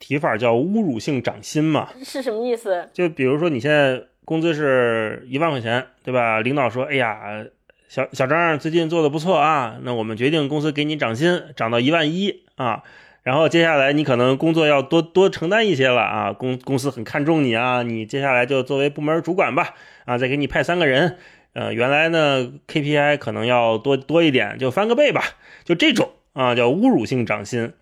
[0.00, 1.88] 提法叫侮辱性涨薪嘛？
[2.04, 2.88] 是什么意思？
[2.92, 6.40] 就比如说你现在工资是一万块钱，对吧？
[6.40, 7.44] 领导说：“哎呀，
[7.88, 12.84] 小小张最近做的不错啊，那我们决定公司给你涨薪，涨到一万一啊。
[13.22, 21.18] 然后接下来你可能工作要多多承担一些了啊，公公司很看重你啊，你接下来就作为部门主管吧啊，再给你派三个人，
[21.52, 25.22] 呃，原来呢 KPI 可能要多多一点，就翻个倍吧，
[25.64, 27.72] 就这种啊叫侮辱性涨薪。”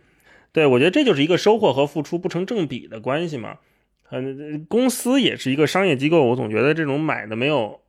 [0.53, 3.59] 对，我觉得这就是一个收获和付出不成正比的关系嘛。
[4.11, 7.80] 嗯，公司也是一个商业机构，我总觉得这种买的没有，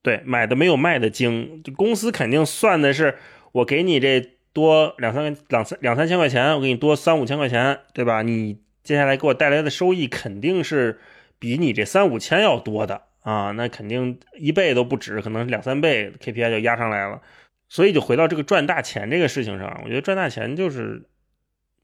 [0.00, 1.62] 对，买的没有卖的精。
[1.74, 3.16] 公司肯定算的是，
[3.50, 8.22] 我给你这多两三两三两三千块钱，我给你多三五千块钱，对吧？
[8.22, 10.98] 你接下来给我带来的收益肯定是
[11.38, 17.20] 比你这三五千要多的啊，那肯定一倍都不止，可能两三倍 KPI 就压上来了。
[17.68, 21.02] 所以就回到这个赚大钱这个事情上，我觉得赚大钱就是。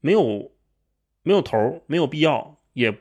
[0.03, 0.51] 没有，
[1.21, 2.91] 没有头没有必要，也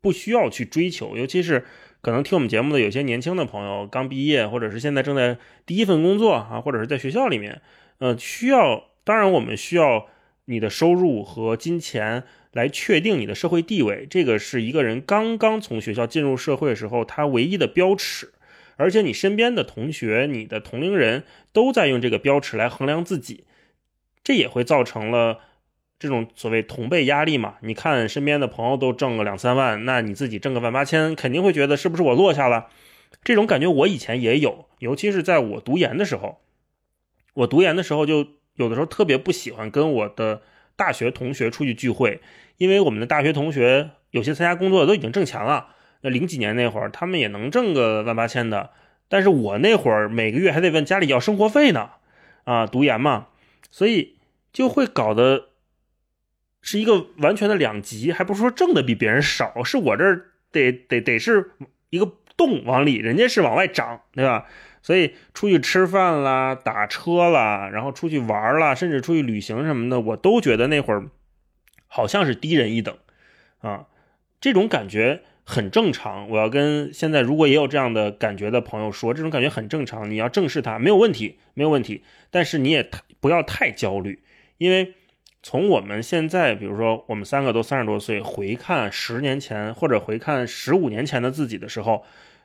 [0.00, 1.16] 不需要去追求。
[1.16, 1.64] 尤其是
[2.00, 7.62] 可能听我们节目的有些年轻的朋友，刚毕业，或者是现在正在第一份工作啊，或者是在学校里面，
[7.98, 8.91] 呃，需要。
[9.04, 10.06] 当然，我们需要
[10.46, 18.32] 你的收入和金钱来确定你的社会地位，这个是一个人刚刚从学校进入社会的时候他唯一的标尺。
[18.76, 23.44] 而且，你身边的同学、你的同龄人都在用这个标尺来衡量自己，
[24.24, 25.40] 这也会造成了。
[25.98, 32.66] 这种所谓同辈压力嘛，你看身边的朋友都挣个两三万，那你自己挣个万八千，肯定会觉得是不是我落下了？
[33.22, 36.40] 这种感觉我以前也有，尤其是在我读研的时候，
[37.34, 38.26] 我读研的时候就
[38.62, 40.42] 有的时候特别不喜欢跟我的
[40.76, 42.20] 大学同学出去聚会，
[42.56, 45.68] 因为我们的大学同学有些参加工作的都已经挣钱了，
[46.00, 48.70] 那零几年那会儿他们也能挣个万八千的，
[49.08, 51.90] 但是我那会儿每个月还得问家里要生活费呢，
[52.44, 53.28] 啊，读研嘛，
[53.70, 54.16] 所以
[54.52, 55.48] 就会搞得。
[56.64, 61.50] 是一个完全的两极，还不是说挣的比别人少，是我这儿得得得是
[61.90, 64.46] 一个洞往里，人家是往外涨，对吧？
[64.82, 71.04] 所以出去吃饭啦、打车啦，然后出去玩啦，甚至出去旅行什么的，我都觉得那会儿
[71.86, 72.94] 好像是低人一等
[73.60, 73.86] 啊，
[74.40, 76.28] 这种感觉很正常。
[76.28, 82.02] 我要跟现在如果也有这样的感觉的朋友说，这种感觉很正常，你要正视它，没有问题，没有问题。
[82.30, 84.22] 但是你也不要太焦虑，
[84.58, 84.94] 因为。
[85.44, 92.04] 从我们现在，比如说我们三个都三十多岁，回看十年前或者回看十五年前的自己的时候，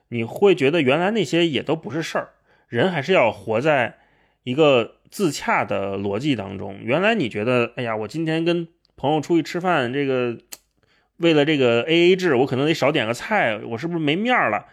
[0.10, 2.30] 你会觉得原来那些也都不是事儿。
[2.68, 3.98] 人还是要活在
[4.44, 6.80] 一个自洽的逻辑当中。
[6.82, 10.38] 原来你觉得，哎呀，我今天跟朋友出去吃饭，这个
[11.18, 14.66] 为了这个 A A 制，我可能得少点个菜，我是不是没面了？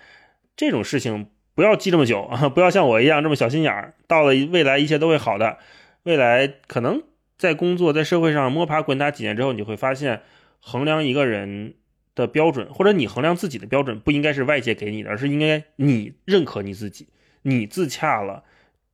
[0.56, 2.48] 这种事情不要记这么久啊！
[2.54, 3.94] 不要像我一样这么小心眼儿。
[4.06, 5.58] 到了未来，一切都会好的。
[6.04, 7.02] 未来可能。
[7.36, 10.22] 在工作，在社会上摸爬滚打几年之后，你会发现，
[10.60, 11.74] 衡量一个人
[12.14, 17.08] 的标准，或者你衡量自己的标准，不应该是外界给你的，而是应该你认可你自己，
[17.42, 18.44] 你自洽了，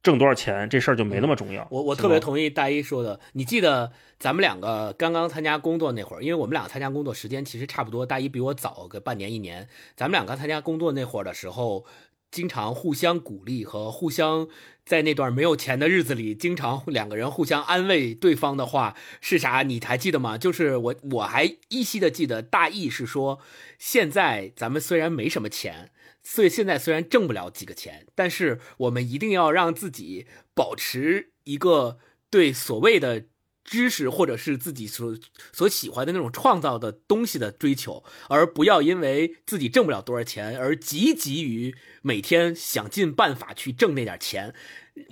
[0.03, 1.67] 挣多少钱这事儿就没那么重要。
[1.71, 3.21] 我我特别同意大一说的。
[3.33, 9.69] 你记得咱们两个刚刚参加工作那会儿，因为我们俩参加工作时间其实差不多，大一比我早个半年一年。
[9.97, 11.85] 咱们两个参加工作那会儿的时候。
[12.33, 14.47] 经常互相鼓励和互相
[14.91, 19.63] 在那段没有钱的日子里，经常两个人互相安慰对方的话是啥？
[19.63, 20.37] 你还记得吗？
[20.37, 23.39] 就是我我还依稀的记得，大意是说，
[23.79, 25.93] 现在咱们虽然没什么钱，
[26.25, 30.27] 所以现在虽然挣不了几个钱，但是我们一定要让自己
[30.57, 33.27] 保持一个对所谓的。
[33.65, 35.17] 知识或者是自己所
[35.53, 44.55] 所喜欢的那种创造的东西的追求，而不要因为自己挣不了多少钱而急急于每天想尽办法去挣那点钱。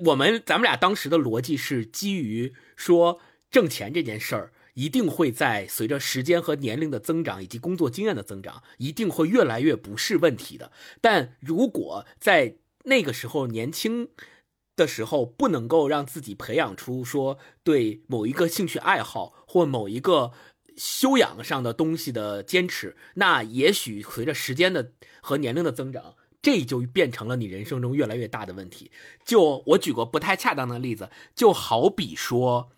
[0.06, 3.20] 我们咱们俩当时的逻辑是基于说，
[3.50, 10.72] 挣钱这件事儿一定会在随着时间和年龄的增长以及工作经验的增长，一定会越来越不是问题的。
[11.00, 14.08] 但如果在那个时候年轻。
[14.78, 20.32] 的时候，不能够让自己培养出说对某一个兴趣爱好或某一个
[20.76, 28.90] 修养上的东西的坚持，那也许随着时间的和年龄的增长，这就变成了你人生中越来越大的问题。
[29.24, 32.70] 就我举个不太恰当的例子，就好比说。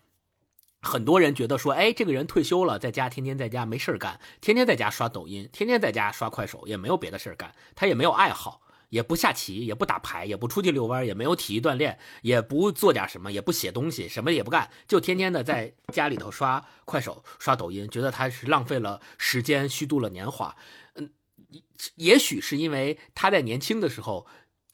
[0.83, 8.61] 很多人觉得说，哎，这个人退休了，在家天天在家没事儿干，天天在家刷抖音，天天在家刷快手，也没有别的事儿干，他也没有爱好，
[8.91, 20.55] 也不下棋，也不打牌，也不出去遛弯，也没有体育锻炼，也不做点什么，也不写东西，什么也不干，就天天的在家里头刷快手、刷抖音，觉得他是浪费了时间，虚度了年华。
[20.95, 21.09] 嗯，
[21.95, 24.27] 也许是因为他在年轻的时候，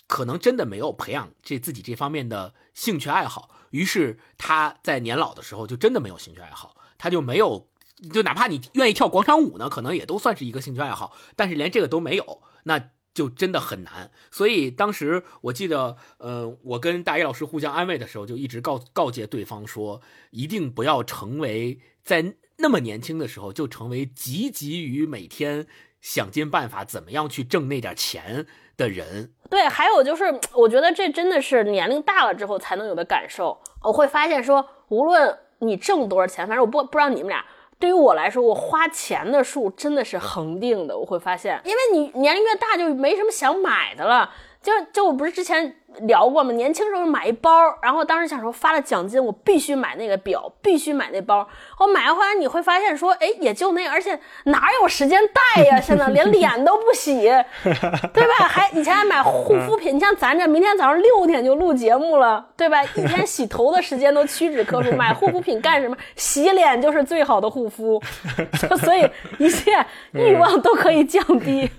[0.08, 3.52] 可能真的没有培养这自己这方面的兴趣爱好。
[3.70, 7.70] 于是他在年老的时候就真的没有兴趣爱好，他就没有，
[8.12, 14.12] 就哪怕你愿意跳广场舞呢，可能也都算是一个兴趣爱好，但是连这个都没有，那就真的很难。
[14.30, 20.00] 所以当时我记得，呃，我跟大一老师互相安慰的时候，就一直告告诫对方说，
[20.30, 25.66] 一定不要成为在那么年轻的时候就成为汲汲于每天
[26.00, 28.46] 想尽办法怎么样去挣那点钱。
[28.78, 33.60] 的人对，还有就是，我觉得这真的是年龄大了之后才能有的感受。
[33.82, 37.44] 我会发现说，无论你挣多少钱，反正我不不知道你们俩，
[37.80, 40.98] 对于我来说，我花钱的数真的是恒定的。
[40.98, 44.32] 我会发现，因为你年龄越大，就没什么想买的了。
[44.62, 45.76] 就就我不是之前。
[46.02, 46.52] 聊过吗？
[46.52, 47.50] 年轻时候买一包，
[47.82, 51.48] 然后当时想说发了奖金，我必须买那个表，必须买那包。
[51.80, 55.20] 我买完回来你会发现说，哎，也就那，而且哪有时间
[55.56, 55.80] 戴呀？
[55.82, 57.22] 现在连脸都不洗，
[57.64, 58.46] 对吧？
[58.48, 62.84] 还以前还买护肤品，你像咱这明天早上六点就录节目了，对吧？
[62.96, 65.98] 一天洗头的时间都屈指可数，买护肤品干什么？
[66.16, 68.00] 洗脸就是最好的护肤，
[68.84, 69.10] 所以
[69.40, 69.72] 一切
[70.12, 71.70] 欲望都可以降低。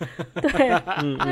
[0.41, 0.69] 对，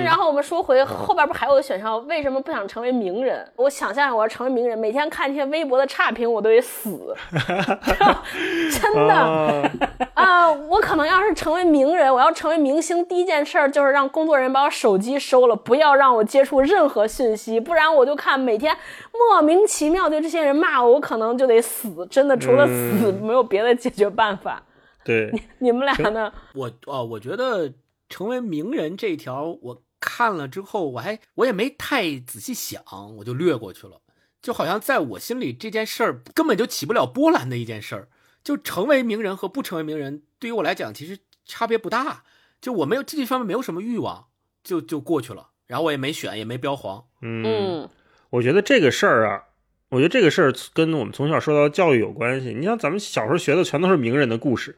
[0.05, 2.07] 然后我们说回后边不还有个选项？
[2.07, 2.67] 为什么不想？
[2.67, 7.15] 成为名人，我想象我要成为名人，每天看这些微博的差评，我都得死，
[8.73, 9.71] 真的
[10.15, 10.51] 啊！
[10.53, 18.77] 我可能要是成为名人，我要成为明星，第一件事儿就是让工作人员把我手机收了，不要让我接触任何讯息，不然我就看每天
[19.13, 24.63] 莫名其妙对这些人骂我，我可能就得死，真的除了死没有别的解决办法。
[25.05, 26.33] 对，你你们俩呢？
[26.55, 27.73] 我哦，我觉得
[28.09, 29.83] 成为名人这条我。
[30.01, 32.83] 看了之后，我还我也没太仔细想，
[33.17, 34.01] 我就略过去了。
[34.43, 38.09] 就好像在我心里，这件事儿根本就起不了波澜的一件事儿。
[38.45, 42.23] 就成为名人和不成为名人，对于我来讲，其实差别不大。
[42.61, 44.27] 就我没有这方面没有什么欲望，
[44.63, 45.49] 就就过去了。
[45.67, 47.05] 然后我也没选，也没标黄。
[47.23, 47.89] 嗯，
[48.31, 49.43] 我觉得这个事儿啊，
[49.89, 52.55] 我觉得这个事儿跟我们从小受到的教育有关系。
[52.55, 54.77] 你像咱们小时候学的全都是名人的故事，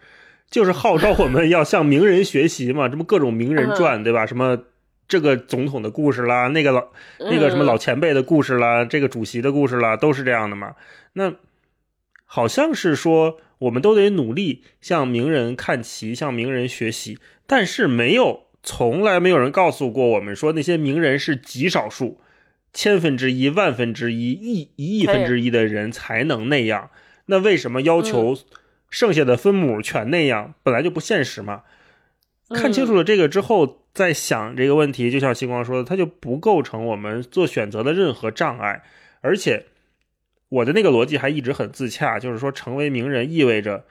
[0.50, 4.24] 就是号召我们要向名人学习嘛，这么各种名人传，对吧？
[4.24, 4.58] 什么？
[5.08, 6.88] 这个总统的故事啦，那个老
[7.18, 10.76] 那个什么老前辈的故事啦，这个主席的故事啦，都是这样的嘛。
[11.14, 11.32] 那
[12.26, 17.18] 好像是说，我们都得努力向名人看齐，向名人学习。
[17.46, 22.20] 但是没有，从来没有人告诉过我们说，那些名人是极少数，
[22.74, 26.90] 千分之一、万分之一、亿一亿分之一的人才能那样。
[27.24, 28.36] 那为什么要求
[28.90, 30.52] 剩下的分母全那样？
[30.62, 31.62] 本来就不现实嘛。
[32.50, 33.84] 看清楚了这个之后。
[33.98, 38.84] 在想这个问题，就像星光说的，它就不构成我们做选择的任何障碍。
[39.22, 39.66] 而且，
[40.48, 43.84] 我的那个逻辑还一直很自洽，就是说，成为名人意味着，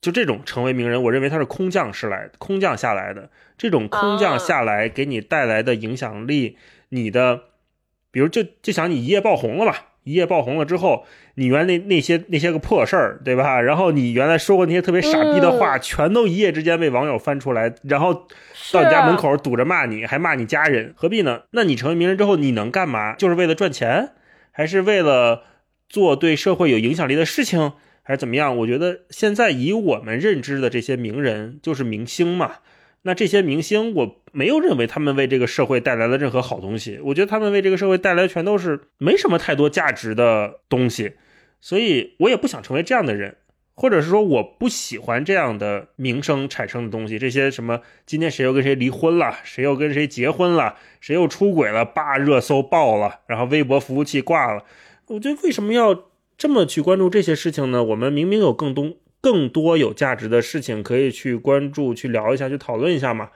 [0.00, 3.30] 就这种成为名人，我认为它是空降式来，空降下来的。
[3.58, 6.56] 这种空降下来给你带来的影响力，
[6.90, 7.42] 你的，
[8.12, 9.88] 比如就就想你一夜爆红了吧。
[10.04, 13.60] 一夜爆红了之后，你原来那那些那些个破事儿，对吧？
[13.60, 18.26] 然后你原来说过那些特别傻逼的话，全都一夜之间被网友翻出来，然后
[18.72, 21.42] 到你家门口堵着骂你，还骂你家人，何必呢？
[21.52, 23.14] 那你成为名人之后，你能干嘛？
[23.14, 24.10] 就是为了赚钱，
[24.50, 25.44] 还是为了
[25.88, 27.72] 做对社会有影响力的事情，
[28.02, 28.56] 还是怎么样？
[28.58, 32.56] 我觉得现在以我们认知的这些名人，就是明星嘛。
[33.04, 36.98] 那这些明星，我没有认为他们为这个社会带来了任何好东西。
[37.04, 41.12] 我觉得他们为这个社会带来的全都是没什么太多价值的东西，
[41.60, 43.36] 所以我也不想成为这样的人，
[43.74, 47.18] 或者是说我不喜欢这样的名声产生的东西。
[47.18, 54.64] 这些什么今天谁又跟谁离婚了，谁又跟谁结婚了，谁又出轨了，叭热搜爆了，然后微博服务器挂了。
[55.06, 56.04] 我觉得为什么要
[56.36, 57.84] 这么去关注这些事情呢？
[57.84, 58.96] 我们明明有更多。
[59.22, 63.30] 更多有价值的事情可以去关注、去聊一下、去讨论一下嘛，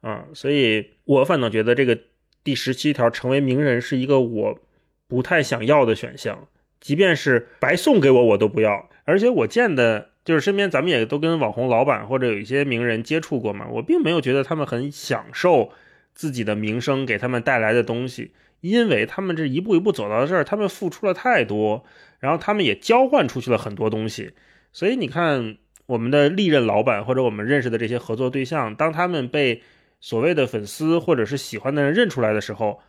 [0.00, 1.98] 啊，所以我反倒觉得这个
[2.42, 4.58] 第十七条成为名人是一个我
[5.06, 6.48] 不太想要的选项，
[6.80, 8.88] 即便是白送给我，我都不要。
[9.04, 15.70] 而且我见的就是身边咱们也都跟网红老板或者有一些名人接触过嘛，我并没有觉得他们很享受
[16.14, 21.84] 自己的名声给他们带来的东西，因为他们这一步一步走到这儿，他们付出了太多，
[22.20, 24.32] 然后他们也交换出去了很多东西，
[24.72, 29.62] 所以你看我们的历任老板或者我们认识的这些合作对象，当他们被
[30.00, 32.80] 所谓的粉丝或者是喜欢的人认出来的时候，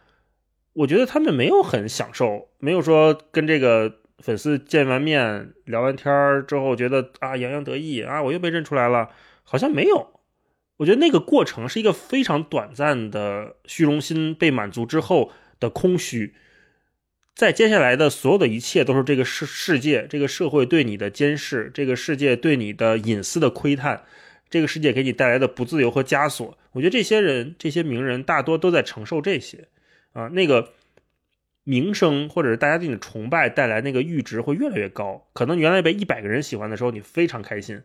[0.73, 9.09] 我觉得他们没有很享受，没有说跟这个粉丝见完面聊完天之后觉得啊洋洋得意啊我又被认出来了，
[9.43, 10.21] 好像没有。
[10.77, 16.33] 我觉得那个过程是一个非常短暂的虚荣心被满足之后的空虚，
[17.35, 24.03] 在接下来的所有的一切都是这个世世界、这个社会对你的监视，这个世界对你的隐私的窥探，
[24.51, 26.55] 这个世界给你带来的不自由和枷锁。
[26.73, 29.67] 我觉得这些人、这些名人大多都在承受这些
[30.13, 30.73] 啊，那个
[31.63, 35.25] 名声或者是大家对你的崇拜带来那个阈值会越来越高。
[35.33, 37.81] 可能原来被一百个人喜欢的时候，你非常开心。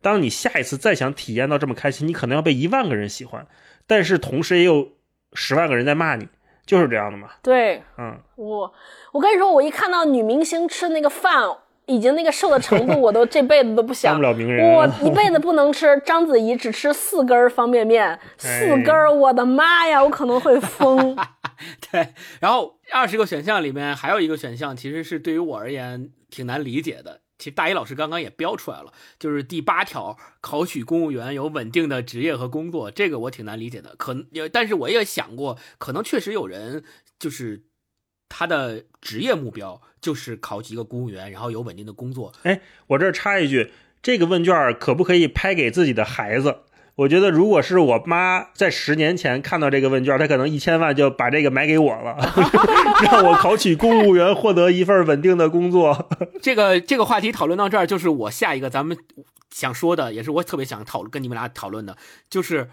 [0.00, 3.46] 当你下一次再想体验到这么开心，你可能要被一万个人喜欢，
[3.86, 4.92] 但是同时也有
[5.32, 6.28] 十万个人在骂你，
[6.66, 7.30] 就是这样的嘛。
[7.42, 8.72] 对，嗯，我
[9.12, 11.48] 我跟你说，我一看到女明星吃那个饭，
[11.86, 14.74] 已经那个瘦的程度， 我都这辈子都不想当不了名人。
[14.74, 16.00] 我一辈子不能吃。
[16.04, 21.16] 章子怡只吃四根方便面，四根，我的妈呀，我可能会疯。
[21.90, 22.08] 对，
[22.40, 27.20] 然后二十个选项里面还有一个选项，其实是对于我而言挺难理解的。
[27.36, 33.94] 其实大一老师刚刚也标出来了，就是第八条，考取公务员有稳定的职业和工作，这个我挺难理解的。
[33.96, 36.84] 可能，但是我也想过，可能确实有人
[37.18, 37.64] 就是
[38.28, 42.30] 他的职业目标就是考几个公务员，然后有稳定的工作。
[42.42, 46.58] 哎，我这插一句，这个问卷可不可以拍给自己的孩子？
[46.96, 52.18] 我觉得，如果是我妈在十年前看到这个问卷，她可能一千万就把这个买给我了，
[53.02, 56.10] 让我考取公务员，获得一份稳定的工作。
[56.42, 58.94] 这个这个话题讨论到这儿，就是我下一个咱们
[59.50, 61.96] 想说的，也是我特别想讨论跟你们俩讨论的，
[62.28, 62.68] 就是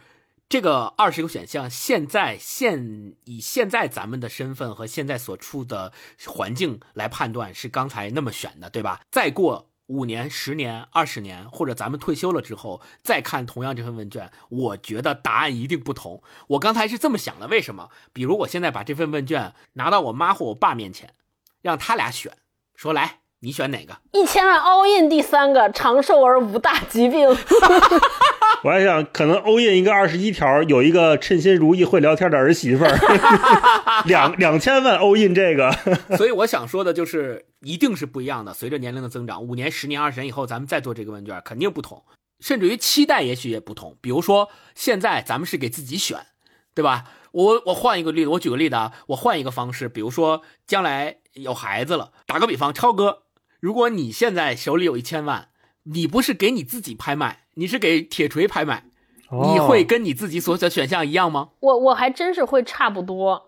[0.51, 5.93] 这个二十个选项，现在现以现在咱们的身份和现在所处的
[6.25, 8.99] 环境来判断，是刚才那么选的，对吧？
[9.09, 9.69] 再过。
[9.87, 16.21] 五年、十年、二十年，或者咱们退休了之后再看同样这份问卷，我觉得答案一定不同。
[16.49, 17.89] 我刚才是这么想的，为什么？
[18.11, 21.13] 比如我现在把这份问卷拿到我妈或我爸面前，
[21.61, 22.37] 让他俩选，
[22.75, 23.97] 说来，你选哪个？
[24.11, 27.27] 一千万 all in 第三个，长寿而无大疾病。
[28.63, 32.95] 我还想，可能欧印一个二十一条，有一个称心如意、会聊天的儿媳妇儿，
[34.05, 35.71] 两两千万欧印这个。
[36.15, 38.53] 所以我想说的就是，一定是不一样的。
[38.53, 42.03] 随着年龄的增长，五年、十年、二十年以后，咱们再做这个问卷，肯定不同，
[42.39, 43.97] 甚至于期待也许也不同。
[43.99, 46.19] 比如说，现在咱们是给自己选，
[46.75, 47.05] 对吧？
[47.31, 53.20] 我我换一个例子，我举个例子啊，我换一个方式，比如说将来有孩子了，打个比方，超哥，
[53.62, 55.49] 如果你现在手里有一千万，
[55.84, 57.41] 你不是给你自己拍卖？
[57.53, 58.86] 你是给铁锤拍卖，
[59.30, 61.49] 你会跟你自己所选选项一样吗？
[61.59, 63.39] 我我还真是会差不多，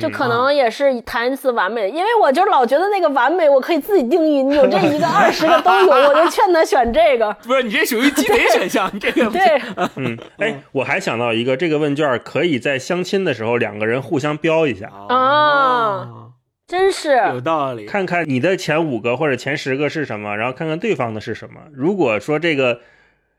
[0.00, 7.32] 就可能也是谈一次完美，因为我就老觉得那个完美我可以自己定义，你有这一个 二十个都有，我就劝他选这个。
[7.42, 9.40] 不是你这属于鸡贼选项，你这个对。
[9.96, 16.25] 嗯，哎，我还想到一个，这个问卷可以在相亲的时候两个人互相标一下啊，
[16.66, 17.86] 真是有道理。
[17.86, 21.62] 看看你的前五个或者前十个是什么，然后看看对方的是什么。
[21.72, 22.80] 如果说这个。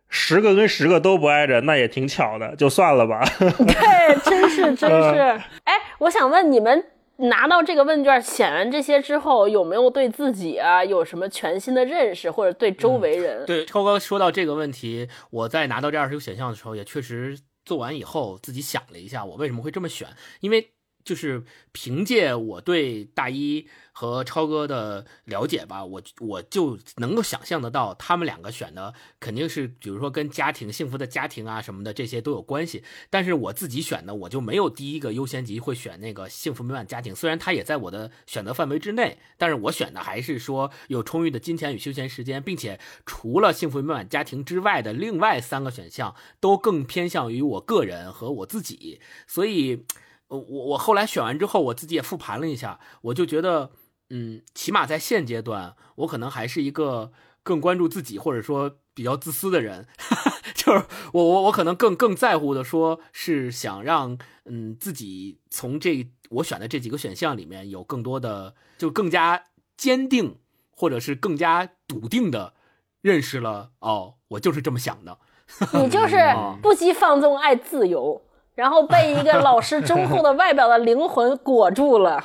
[0.09, 3.21] 十个跟十个都不挨着，那也挺巧的，就算了吧。
[3.37, 5.19] 对，真是真是。
[5.65, 6.81] 哎，我想问你们，
[7.17, 13.45] 拿到这个问卷，写完这些之后，有没有对自己啊有什么全新的认识，或者对周围人？
[13.45, 20.07] 对，超哥说到这个问题，我在拿到这二十个选项的时候，也确实做完以后，自己想了一下，我为什么会这么选，
[20.39, 20.69] 因为。
[21.07, 21.41] 就是
[21.71, 32.83] 凭借我对大一和超哥的了解吧，我我就能够想象得到，他们两个选的肯定是，比如说跟家庭幸福的家庭啊什么的这些都有关系。
[33.09, 49.85] 但是我自己选的，我就没有第一个优先级会选那个幸福美满家庭，虽然它也在我的选择范围之内，但是我选的还是说有充裕的金钱与休闲时间，并且除了幸福美满家庭之外的另外三个选项都更偏向于我个人和我自己，所以。
[50.29, 53.71] 我我后来选完之后，我自己也复盘了一下，我就觉得，
[54.09, 57.11] 嗯，起码在现阶段，我可能还是一个
[57.43, 59.87] 更关注自己或者说比较自私的人，
[60.53, 69.45] 就是我我我可能更更在乎的说是想让嗯自己从这我选的这几个选项里面有更多的就更加
[69.77, 70.39] 坚定
[70.71, 72.53] 或者是更加笃定的
[73.01, 75.17] 认识了哦，我就是这么想的，
[75.73, 76.17] 你就是
[76.61, 78.21] 不羁放纵爱自由。
[78.57, 82.23] 然后被一个老师 忠厚的外表的灵魂裹住了。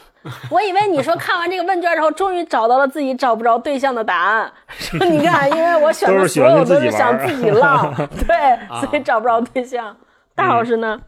[0.51, 4.51] 我以为你说看完这个问卷之后，终于找到了自己找不着对象的答案。
[4.69, 7.95] 说 你看，因为我选的所有都是想自己浪，
[8.27, 9.95] 对，所以找不着对象。
[10.35, 11.03] 大老师呢？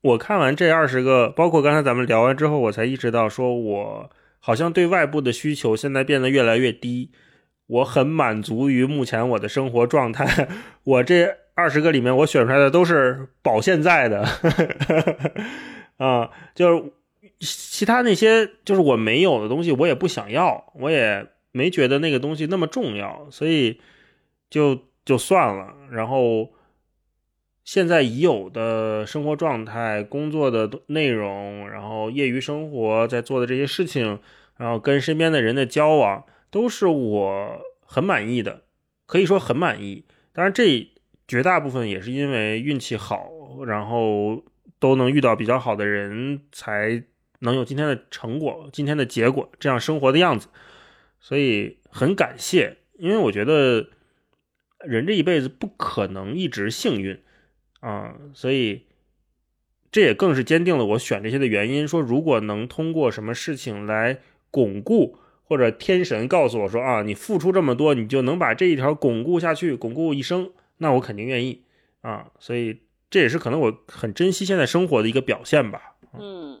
[0.00, 7.10] 我看完这二十个，包括刚才咱们聊完之后，我才意识到，说我好像对外部的需求现在变得越来越低，
[7.66, 10.48] 我很满足于目前我的生活状态。
[10.84, 14.26] 我这二十个里面，我选出来的都是保现在的，
[15.98, 16.92] 啊，就是
[17.40, 23.80] 其他那些就是我没有的东西，我也不想要，我也没觉得那个东西那么重要，所以
[24.50, 25.74] 就就算了。
[25.90, 26.50] 然后。
[27.66, 34.20] 现在已有的生活状态、工作的内容，然后业余生活在做的这些事情，
[34.58, 38.64] 然后跟身边的人的交往，都是我很满意的，
[39.06, 40.04] 可以说很满意。
[40.34, 40.86] 当然，这
[41.26, 43.30] 绝大部分也是因为运气好，
[43.66, 44.44] 然后
[44.78, 47.02] 都能遇到比较好的人，才
[47.40, 50.48] 能有今天的成果、今天的结果，这样生活的样子。
[51.20, 53.88] 所以很感谢，因为我觉得
[54.80, 57.18] 人这一辈子不可能一直幸运。
[57.80, 58.86] 啊，所以
[59.92, 61.86] 这也更是坚定了我选这些的原因。
[61.86, 64.20] 说如果能通过什么事情来
[64.50, 70.50] 巩固，或者天神告诉我说啊，你付出这么多，你就能把这一条巩固下去，巩固一生，
[70.84, 71.64] 那我肯定愿意
[72.02, 72.26] 啊。
[72.38, 75.96] 所以这也是可能我很珍惜现在生活的一个表现吧。
[76.16, 76.60] 嗯，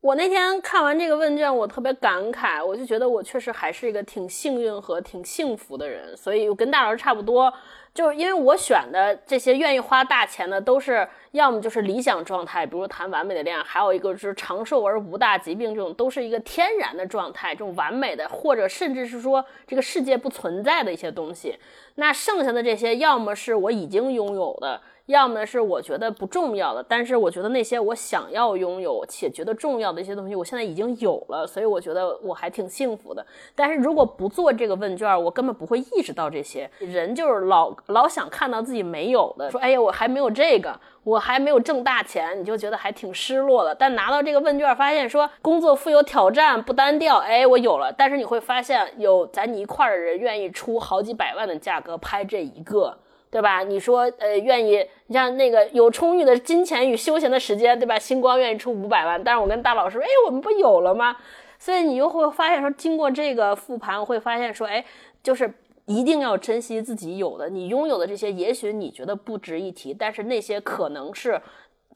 [0.00, 7.52] 我那天看完这个问卷，我特别感慨，我就觉得我确实还是一个挺幸运和挺幸福的人，所以我跟大老师差不多。
[7.94, 21.56] 就是因为我选的这些愿意花大钱的，都是要么就是理想状态，比如谈完美的恋爱，还有一个就是长寿而无大疾病，这种都是一个天然的状态，这种完美的，或者甚至是说这个世界不存在的一些东西。
[21.94, 24.80] 那剩下的这些，要么是我已经拥有的。
[25.06, 33.24] 要么是我觉得不重要的，但是我觉得那些我想要拥有且觉得重要的一些东西，我现在已经有了，所以我觉得我还挺幸福的。
[33.54, 36.70] 但是如果不做这个问卷，我根本不会意识到这些。
[36.78, 43.74] 人就是老老想看到自己没有的，说哎呀，我还没有这个，我还没有挣大钱，你就觉得还挺失落的。
[43.74, 47.92] 但拿到这个问卷，发现说工作富有挑战，不单调，哎，我有了。
[47.92, 52.96] 但是你会发现，有在你一块儿的人愿意出好几百万的价格拍这一个。
[53.34, 53.64] 对吧？
[53.64, 54.78] 你说，呃，愿意，
[55.08, 57.98] 你像那个有充裕的金钱与休闲的时间，对吧？
[57.98, 61.16] 星光愿意出五百万，但是我跟大老师说，哎，我们不有了吗？
[61.58, 64.84] 所以你又会发现说，经过这个复盘，会发现说，哎，
[65.20, 65.52] 就是
[65.86, 71.42] 一定要珍惜自己有的，你拥有的这些，也许你觉得不值一提，但是那些可能是。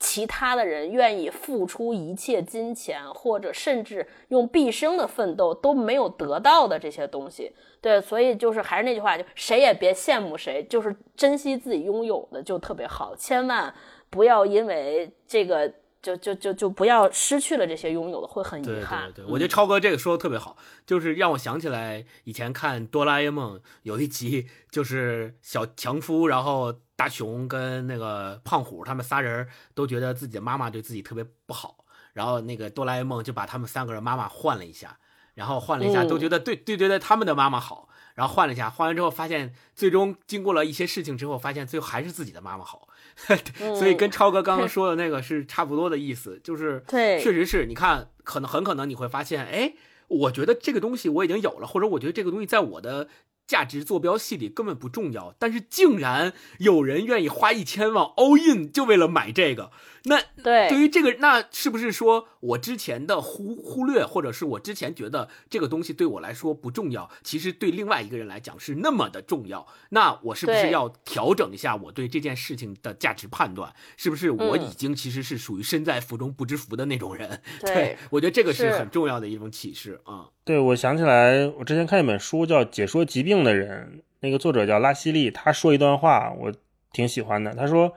[0.01, 13.75] 其他的人愿意付出一切金钱，或者甚至用毕生的奋斗都没有得到的这些东西，对，所以就是还是那句话，就谁也别羡慕谁，就是珍惜自己拥有的就特别好，千万
[14.09, 19.11] 不要因为这个就就就就不要失去了这些拥有的，会很遗憾。
[19.13, 26.75] 对对对，我觉得超哥这个说的特别好，就是让我想起来以前看哆啦 A 梦有一集，就是小强夫，然后。
[26.99, 34.99] 大熊跟那个胖虎他们仨人都觉得自己的妈妈对自己特别不好，然后那个哆啦 A 梦就把他们三个人妈妈换了一下，
[35.35, 42.89] 然后换了一下都觉得对对觉得他们的妈妈好，然后换了一下，换完之后发现最终经过了一些事情之后，发现最后还是自己的妈妈好，
[43.79, 49.73] 所以跟超哥刚刚说的那个是差不多的意思，就是 对，确实是你看，可能很可能你会发现，哎，
[50.09, 53.09] 我觉得这个东西我已经有了，或者我觉得这个东西在我的。
[53.49, 59.73] 价值坐标系里根本不重要，但是竟然有人愿意花一千万 all in 就为了买这个。
[60.09, 69.67] 那对对于这个，那是不是说我之前的忽忽略，或者是我之前觉得这个东西对我来说不重要，其实对另外一个人来讲是那么的重要？
[69.91, 73.73] 那我是不是要调整一下我对这件事情的价值判断？
[73.97, 77.41] 是不是我已经其实是属于身在福中不知福的那种人？
[77.61, 80.29] 对 我觉得这个是很重要的一种启示啊。
[80.45, 86.53] 对，我想起来，我之前看一本书叫《解说疾病的人》，那个作者叫拉希利，他说一段话，我
[86.93, 87.55] 挺喜欢的。
[87.55, 87.93] 他说。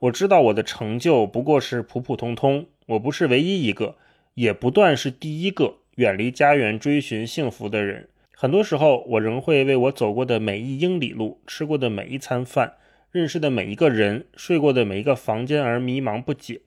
[0.00, 3.96] 我知道我的成就不过是普普通通，我不是唯一一个，
[4.34, 8.08] 也不断是第一个远离家园追寻幸福的人。
[8.32, 12.74] 很多时候，我仍会为我走过的每一英里路、吃过的每一餐饭、
[13.10, 16.60] 认识的每一个人、睡过的每一个房间而迷茫不解。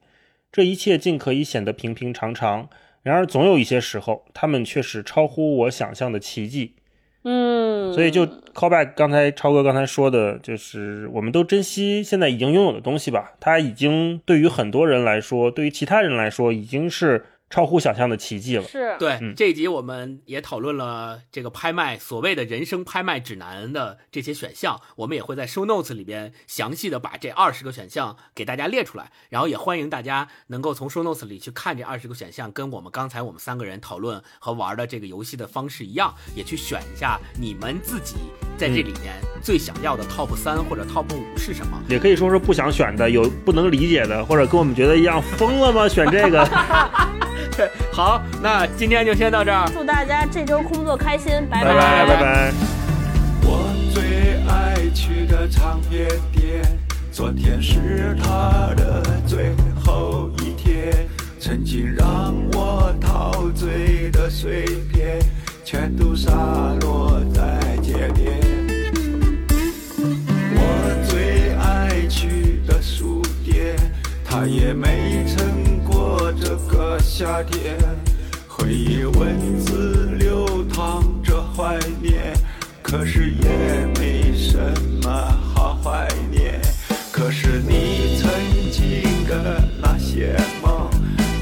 [0.50, 2.68] 这一切尽可以显得平平常常，
[3.02, 6.74] 然而总有一些时候，他们却是超乎我想象的奇迹。
[7.24, 13.32] 嗯，所以就 call back 刚才超哥刚才说的，就是我们都珍惜现在已经拥有的东西吧。
[13.38, 18.64] 它已经对于很多人来说，对于其他人来说，已经是超乎想象的奇迹了。
[18.66, 38.14] 是，对，嗯这一集我们也讨论了这个拍卖所谓的人生拍卖指南的这些选项，我们也会在 show notes 里边详细的把这二十个选项给大家列出来，然后也欢迎大家能够从 show notes 里去看这二十个选项，跟我们刚才我们三个人讨论和玩的这个游戏的方式一样，也去选一下你们自己
[38.56, 41.78] 在这里面最想要的 top 三或者 top 五是什么。
[41.90, 45.86] 也可以说是不想选的，有不能理解的，或者跟我们觉得一样疯了吗？
[45.86, 46.42] 选这个，
[47.92, 49.68] 好，那今天就先到这儿。
[49.72, 52.52] 祝大家这周工作开心，拜拜拜拜拜。
[53.42, 56.62] 我最爱去的唱片店，
[57.10, 59.54] 昨天是他的最
[59.84, 60.92] 后一天。
[61.38, 65.18] 曾经让我陶醉的碎片，
[65.64, 66.30] 全都洒
[66.80, 68.32] 落在街边。
[70.54, 70.60] 我
[71.10, 73.76] 最爱去的书店，
[74.24, 75.51] 它也没撑过
[76.40, 77.78] 这个夏天。
[78.48, 82.32] 回忆文字流淌着怀念，
[82.82, 84.58] 可是也没什
[85.02, 85.10] 么
[85.54, 86.60] 好怀念。
[87.10, 88.30] 可是你曾
[88.70, 90.88] 经的那些梦，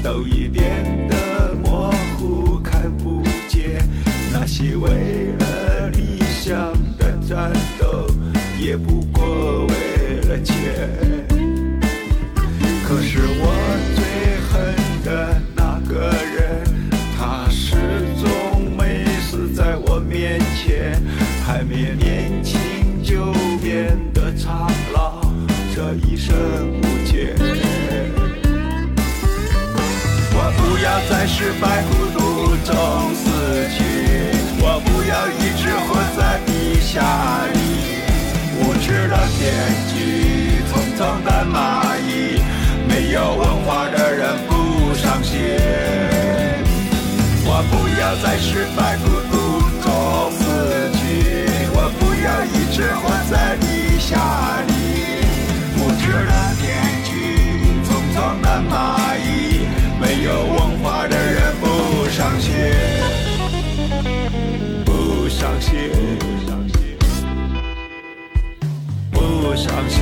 [0.03, 3.87] 都已变得模糊看不见。
[4.33, 8.07] 那些为了理想的战斗，
[8.59, 9.00] 也不
[26.07, 26.35] 一生
[26.79, 27.35] 无解。
[30.33, 32.19] 我不要在失败孤独
[32.65, 32.69] 中
[33.15, 33.23] 死
[33.69, 33.79] 去，
[34.59, 36.49] 我不要一直活在地
[36.81, 36.99] 下
[37.53, 37.55] 里，
[38.59, 39.39] 无知的天
[39.89, 39.93] 际，
[40.69, 41.55] 匆匆的蚂
[41.99, 42.09] 蚁，
[42.87, 44.51] 没有文化的人不
[44.95, 45.31] 伤心。
[47.43, 49.33] 我不要在失败孤独
[49.83, 49.87] 中
[50.31, 50.39] 死
[50.97, 50.99] 去，
[51.73, 54.09] 我不要一直活在地下
[54.67, 54.73] 里，
[56.11, 56.75] 无知的天
[57.05, 57.09] 气，
[57.85, 59.63] 匆匆的蚂蚁，
[59.97, 61.65] 没有文化的人不
[62.09, 62.51] 伤心，
[64.83, 65.89] 不伤心，
[69.09, 69.99] 不伤心，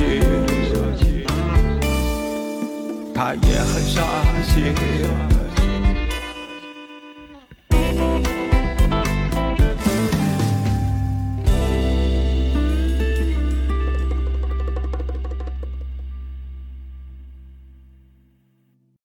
[3.14, 4.04] 他也很伤
[4.44, 4.74] 心。